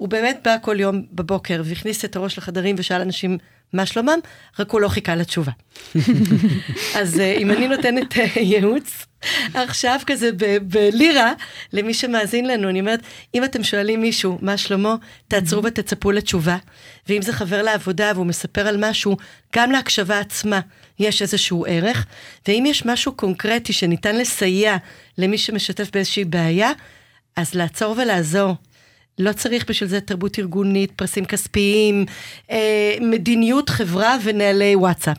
הוא 0.00 0.08
באמת 0.08 0.40
בא 0.44 0.56
כל 0.62 0.80
יום 0.80 1.02
בבוקר 1.12 1.62
והכניס 1.64 2.04
את 2.04 2.16
הראש 2.16 2.38
לחדרים 2.38 2.76
ושאל 2.78 3.00
אנשים 3.00 3.38
מה 3.72 3.86
שלומם, 3.86 4.18
רק 4.58 4.70
הוא 4.70 4.80
לא 4.80 4.88
חיכה 4.88 5.14
לתשובה. 5.14 5.52
אז 7.00 7.20
אה, 7.20 7.34
אם 7.38 7.50
אני 7.50 7.68
נותנת 7.68 8.18
אה, 8.18 8.26
ייעוץ, 8.36 9.06
עכשיו 9.54 10.00
כזה 10.06 10.30
בלירה, 10.62 11.32
למי 11.72 11.94
שמאזין 11.94 12.46
לנו, 12.46 12.68
אני 12.68 12.80
אומרת, 12.80 13.00
אם 13.34 13.44
אתם 13.44 13.64
שואלים 13.64 14.00
מישהו 14.00 14.38
מה 14.42 14.56
שלמה, 14.56 14.96
תעצרו 15.28 15.64
ותצפו 15.64 16.12
לתשובה. 16.12 16.56
ואם 17.08 17.22
זה 17.22 17.32
חבר 17.32 17.62
לעבודה 17.62 18.12
והוא 18.14 18.26
מספר 18.26 18.66
על 18.66 18.76
משהו, 18.90 19.16
גם 19.56 19.70
להקשבה 19.70 20.18
עצמה 20.18 20.60
יש 20.98 21.22
איזשהו 21.22 21.64
ערך. 21.68 22.06
ואם 22.48 22.64
יש 22.66 22.86
משהו 22.86 23.12
קונקרטי 23.12 23.72
שניתן 23.72 24.16
לסייע 24.16 24.76
למי 25.18 25.38
שמשתף 25.38 25.90
באיזושהי 25.92 26.24
בעיה, 26.24 26.70
אז 27.36 27.54
לעצור 27.54 27.94
ולעזור. 27.98 28.54
לא 29.20 29.32
צריך 29.32 29.64
בשביל 29.68 29.88
זה 29.88 30.00
תרבות 30.00 30.38
ארגונית, 30.38 30.92
פרסים 30.92 31.24
כספיים, 31.24 32.04
אה, 32.50 32.94
מדיניות 33.00 33.68
חברה 33.68 34.16
ונהלי 34.24 34.76
וואטסאפ. 34.76 35.16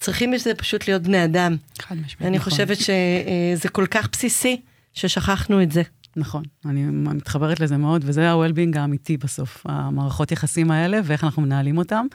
צריכים 0.00 0.30
בשביל 0.30 0.54
זה 0.54 0.58
פשוט 0.58 0.88
להיות 0.88 1.02
בני 1.02 1.24
אדם. 1.24 1.56
חד 1.78 1.96
משמעית, 1.96 2.28
אני 2.28 2.36
נכון. 2.36 2.50
חושבת 2.50 2.78
שזה 2.78 3.68
כל 3.68 3.86
כך 3.86 4.08
בסיסי, 4.12 4.60
ששכחנו 4.92 5.62
את 5.62 5.72
זה. 5.72 5.82
נכון, 6.16 6.42
אני 6.66 6.84
מתחברת 6.84 7.60
לזה 7.60 7.76
מאוד, 7.76 8.02
וזה 8.04 8.30
ה-well-being 8.30 8.78
האמיתי 8.78 9.16
בסוף, 9.16 9.62
המערכות 9.68 10.32
יחסים 10.32 10.70
האלה 10.70 11.00
ואיך 11.04 11.24
אנחנו 11.24 11.42
מנהלים 11.42 11.78
אותם. 11.78 12.06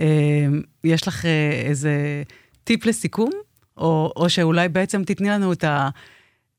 אה, 0.00 0.46
יש 0.84 1.08
לך 1.08 1.24
אה, 1.26 1.50
איזה 1.64 2.22
טיפ 2.64 2.86
לסיכום, 2.86 3.30
או, 3.76 4.12
או 4.16 4.30
שאולי 4.30 4.68
בעצם 4.68 5.04
תתני 5.04 5.28
לנו 5.28 5.52
את 5.52 5.64
ה... 5.64 5.88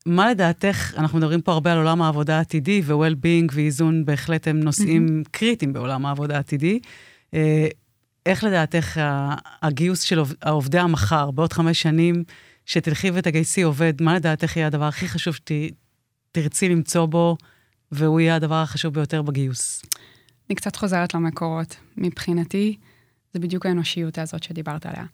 מה 0.05 0.29
לדעתך, 0.29 0.93
אנחנו 0.97 1.17
מדברים 1.17 1.41
פה 1.41 1.51
הרבה 1.51 1.71
על 1.71 1.77
עולם 1.77 2.01
העבודה 2.01 2.37
העתידי, 2.37 2.81
ו-well-being 2.85 3.51
ואיזון 3.51 4.05
בהחלט 4.05 4.47
הם 4.47 4.59
נושאים 4.59 5.07
mm-hmm. 5.07 5.29
קריטיים 5.31 5.73
בעולם 5.73 6.05
העבודה 6.05 6.35
העתידי. 6.35 6.79
אה, 7.33 7.67
איך 8.25 8.43
לדעתך 8.43 9.01
הגיוס 9.61 10.01
של 10.01 10.19
עובדי 10.45 10.79
המחר, 10.79 11.31
בעוד 11.31 11.53
חמש 11.53 11.81
שנים, 11.81 12.23
שתלכי 12.65 13.11
ותגייסי 13.13 13.61
עובד, 13.61 13.93
מה 14.01 14.15
לדעתך 14.15 14.57
יהיה 14.57 14.67
הדבר 14.67 14.85
הכי 14.85 15.07
חשוב 15.07 15.35
שתרצי 15.35 16.69
למצוא 16.69 17.05
בו, 17.05 17.37
והוא 17.91 18.19
יהיה 18.19 18.35
הדבר 18.35 18.55
החשוב 18.55 18.93
ביותר 18.93 19.21
בגיוס? 19.21 19.81
אני 20.49 20.55
קצת 20.55 20.75
חוזרת 20.75 21.13
למקורות. 21.13 21.75
מבחינתי, 21.97 22.77
זה 23.33 23.39
בדיוק 23.39 23.65
האנושיות 23.65 24.17
הזאת 24.17 24.43
שדיברת 24.43 24.85
עליה. 24.85 25.05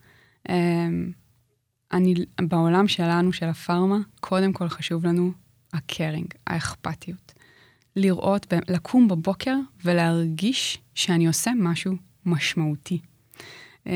אני, 1.92 2.14
בעולם 2.42 2.88
שלנו, 2.88 3.34
של 3.34 3.46
הפארמה, 3.46 3.98
קודם 4.20 4.54
כל 4.54 4.70
חשוב 4.70 5.06
לנו 5.06 5.32
הקרינג, 5.74 6.28
האכפתיות. 6.48 7.34
לראות, 7.96 8.54
לקום 8.70 9.08
בבוקר 9.08 9.56
ולהרגיש 9.86 10.78
שאני 10.96 11.28
עושה 11.28 11.52
משהו 11.58 11.94
משמעותי. 12.26 13.00
אה, 13.88 13.94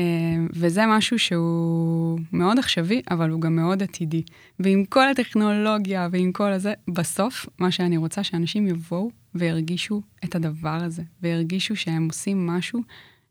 וזה 0.52 0.86
משהו 0.86 1.18
שהוא 1.18 2.18
מאוד 2.32 2.58
עכשווי, 2.58 3.02
אבל 3.10 3.30
הוא 3.30 3.40
גם 3.40 3.56
מאוד 3.56 3.82
עתידי. 3.82 4.22
ועם 4.60 4.84
כל 4.84 5.08
הטכנולוגיה 5.08 6.08
ועם 6.12 6.32
כל 6.32 6.52
הזה, 6.52 6.74
בסוף, 6.88 7.46
מה 7.58 7.70
שאני 7.70 7.96
רוצה, 7.96 8.24
שאנשים 8.24 8.66
יבואו 8.66 9.10
וירגישו 9.34 10.02
את 10.24 10.34
הדבר 10.34 10.78
הזה, 10.82 11.02
וירגישו 11.22 11.76
שהם 11.76 12.06
עושים 12.06 12.46
משהו 12.46 12.80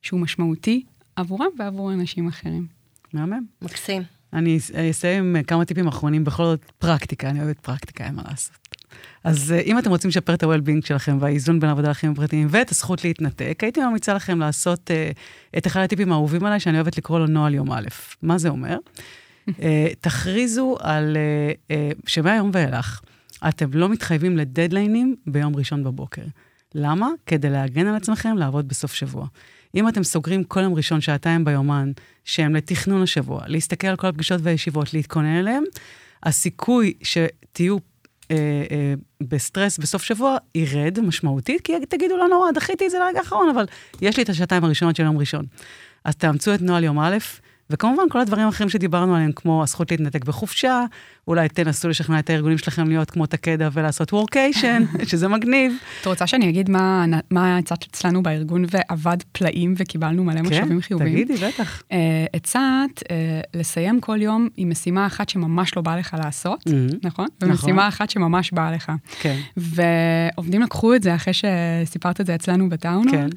שהוא 0.02 0.20
משמעותי 0.20 0.84
עבורם 1.16 1.50
ועבור 1.60 1.94
אנשים 1.94 2.28
אחרים. 2.28 2.68
מהמם. 3.14 3.46
מקסים. 3.62 4.19
אני 4.34 4.60
אסיים 4.92 5.36
עם 5.36 5.44
כמה 5.44 5.66
טיפים 5.66 5.88
אחרונים, 5.88 6.24
בכל 6.24 6.44
זאת 6.44 6.72
פרקטיקה, 6.78 7.30
אני 7.30 7.40
אוהבת 7.40 7.60
פרקטיקה, 7.60 8.06
אין 8.06 8.16
מה 8.16 8.22
לעשות. 8.30 8.70
אז 9.24 9.52
אה, 9.52 9.60
אם 9.60 9.80
אתם 9.80 9.90
רוצים 9.90 10.10
לשפר 10.10 10.34
את 10.34 10.44
ה-well-being 10.44 10.88
שלכם 10.88 11.18
והאיזון 11.20 11.60
בין 11.60 11.70
עבודה 11.70 11.90
לחיים 11.90 12.12
הפרטיים 12.12 12.48
ואת 12.50 12.72
הזכות 12.72 13.04
להתנתק, 13.04 13.60
הייתי 13.62 13.82
ממליצה 13.82 14.14
לכם 14.14 14.40
לעשות 14.40 14.92
uh, 14.92 15.58
את 15.58 15.68
אחד 15.68 15.82
הטיפים 15.82 16.12
האהובים 16.12 16.46
עליי, 16.46 16.60
שאני 16.60 16.76
אוהבת 16.78 16.98
לקרוא 16.98 17.20
לו 17.20 17.28
נוהל 17.28 17.54
יום 17.54 17.72
א'. 17.72 17.88
מה 18.22 18.38
זה 18.38 18.50
אומר? 18.50 18.78
uh, 19.50 19.54
תכריזו 20.02 20.78
על 20.80 21.18
uh, 21.18 21.72
uh, 21.72 22.00
שמהיום 22.08 22.52
ואילך, 22.54 23.02
אתם 23.50 23.70
לא 23.74 23.90
מתחייבים 23.90 24.38
לדדליינים 24.38 25.16
ביום 25.28 25.56
ראשון 25.56 25.84
בבוקר. 25.84 26.24
למה? 26.76 27.10
כדי 27.26 27.50
להגן 27.50 27.88
על 27.88 27.96
עצמכם 27.96 28.38
לעבוד 28.38 28.68
בסוף 28.68 28.94
שבוע. 28.94 29.28
אם 29.76 29.88
אתם 29.88 30.04
סוגרים 30.04 30.44
כל 30.44 30.60
יום 30.60 30.74
ראשון 30.74 31.02
שעתיים 31.02 31.46
ביומן, 31.46 31.92
שהם 32.24 32.56
לתכנון 32.56 33.02
השבוע, 33.02 33.42
להסתכל 33.48 33.88
על 33.88 33.96
כל 33.96 34.08
הפגישות 34.08 34.42
והישיבות, 34.44 34.94
להתכונן 34.94 35.40
אליהם, 35.40 35.64
הסיכוי 36.24 36.94
שתהיו 37.04 37.78
אה, 38.32 38.36
אה, 38.72 38.94
בסטרס 39.24 39.78
בסוף 39.78 40.04
שבוע 40.04 40.38
ירד 40.56 41.00
משמעותית, 41.00 41.62
כי 41.62 41.74
תגידו 41.90 42.18
לא 42.18 42.28
נורא, 42.28 42.52
דחיתי 42.52 42.86
את 42.86 42.92
זה 42.92 43.00
לרגע 43.00 43.20
האחרון, 43.20 43.50
אבל 43.50 43.66
יש 44.02 44.18
לי 44.18 44.24
את 44.24 44.30
השעתיים 44.30 44.64
הראשונות 44.64 44.96
של 44.96 45.04
יום 45.04 45.18
ראשון. 45.18 45.46
אז 46.06 46.16
תאמצו 46.16 46.54
את 46.54 46.62
נוהל 46.62 46.84
יום 46.84 47.00
א', 47.00 47.18
וכמובן 47.70 48.04
כל 48.10 48.20
הדברים 48.20 48.46
האחרים 48.46 48.70
שדיברנו 48.70 49.16
עליהם, 49.16 49.32
כמו 49.32 49.64
הזכות 49.64 49.92
להתנתק 49.92 50.26
בחופשה, 50.26 50.86
אולי 51.28 51.50
תנסו 51.50 51.90
לשכנע 51.90 52.20
את 52.20 52.30
הארגונים 52.30 52.58
שלכם 52.58 52.90
להיות 52.90 53.12
כמו 53.12 53.26
תקדה 53.26 53.70
ולעשות 53.74 54.14
וורקיישן, 54.14 54.84
שזה 55.10 55.28
מגניב. 55.28 55.74
את 56.02 56.08
רוצה 56.08 56.28
שאני 56.28 56.50
אגיד 56.50 56.70
מה, 56.70 57.06
הצעת 57.58 57.86
אצלנו 57.92 58.24
בארגון 58.24 58.66
ועבד 58.70 59.18
פלאים 59.32 59.74
וקיבלנו 59.78 60.24
מלא 60.24 60.36
כן, 60.36 60.46
משאבים 60.46 60.82
חיוביים? 60.82 61.18
כן, 61.18 61.24
תגידי, 61.24 61.46
בטח. 61.46 61.84
הצעת 62.34 63.04
uh, 63.04 63.12
לסיים 63.54 64.02
כל 64.02 64.22
יום 64.22 64.50
עם 64.58 64.70
משימה 64.70 65.08
אחת 65.08 65.30
שממש 65.30 65.76
לא 65.76 65.82
בא 65.82 65.96
לך 65.96 66.16
לעשות, 66.24 66.60
mm-hmm. 66.60 66.96
נכון? 67.04 67.28
נכון. 67.42 67.50
ומשימה 67.50 67.88
אחת 67.88 68.10
שממש 68.10 68.52
באה 68.52 68.72
לך. 68.72 68.92
כן. 69.22 69.40
ועובדים 69.58 70.62
לקחו 70.62 70.96
את 70.96 71.04
זה 71.04 71.16
אחרי 71.16 71.34
שסיפרת 71.34 72.22
את 72.22 72.26
זה 72.26 72.36
אצלנו 72.36 72.70
בטאונר. 72.70 73.12
כן. 73.12 73.28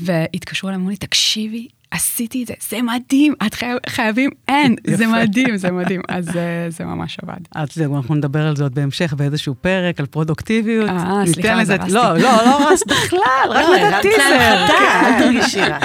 והתקשרו 0.00 0.68
אליי, 0.68 0.78
אמרו 0.78 0.90
לי, 0.90 0.96
תקשיבי, 0.96 1.68
עשיתי 1.90 2.42
את 2.42 2.46
זה, 2.46 2.54
זה 2.70 2.82
מדהים, 2.82 3.34
את 3.46 3.54
חייב, 3.54 3.78
חייבים, 3.88 4.30
אין, 4.48 4.76
זה 4.98 5.06
מדהים, 5.06 5.56
זה 5.56 5.70
מדהים. 5.70 6.00
אז 6.08 6.24
זה, 6.24 6.66
זה 6.68 6.84
ממש 6.84 7.18
עבד. 7.22 7.40
אז 7.54 7.68
זהו, 7.74 7.96
אנחנו 7.96 8.14
נדבר 8.14 8.46
על 8.46 8.56
זה 8.56 8.62
עוד 8.62 8.74
בהמשך 8.74 9.14
באיזשהו 9.16 9.54
פרק, 9.60 10.00
על 10.00 10.06
פרודוקטיביות. 10.06 10.88
אה, 10.90 11.22
סליחה, 11.26 11.60
אז 11.60 11.70
הרסתי. 11.70 11.92
לא, 11.92 12.14
לא, 12.14 12.20
לא 12.20 12.68
הרסת 12.68 12.86
בכלל, 12.92 13.20
רק 13.50 13.64
לא, 13.68 13.88
נתת 13.88 14.02
טיזר. 14.02 14.66
אל 15.06 15.18
תרגישי 15.18 15.60
רע. 15.60 15.78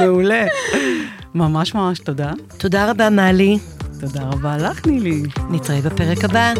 מעולה. 0.00 0.44
ממש 1.34 1.74
ממש 1.74 1.98
תודה. 1.98 2.32
תודה 2.58 2.90
רבה, 2.90 3.10
מלי. 3.10 3.58
תודה 4.00 4.22
רבה 4.22 4.56
לך, 4.56 4.86
נילי. 4.86 5.22
נתראה 5.50 5.80
בפרק 5.80 6.24
הבא. 6.24 6.52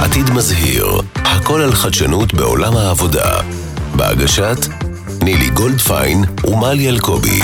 עתיד 0.00 0.30
מזהיר, 0.30 0.86
הכל 1.14 1.60
על 1.60 1.72
חדשנות 1.72 2.34
בעולם 2.34 2.76
העבודה. 2.76 3.40
בהגשת 3.96 4.85
נילי 5.22 5.50
גולדפיין 5.50 6.24
ומלי 6.44 6.88
אלקובי. 6.88 7.40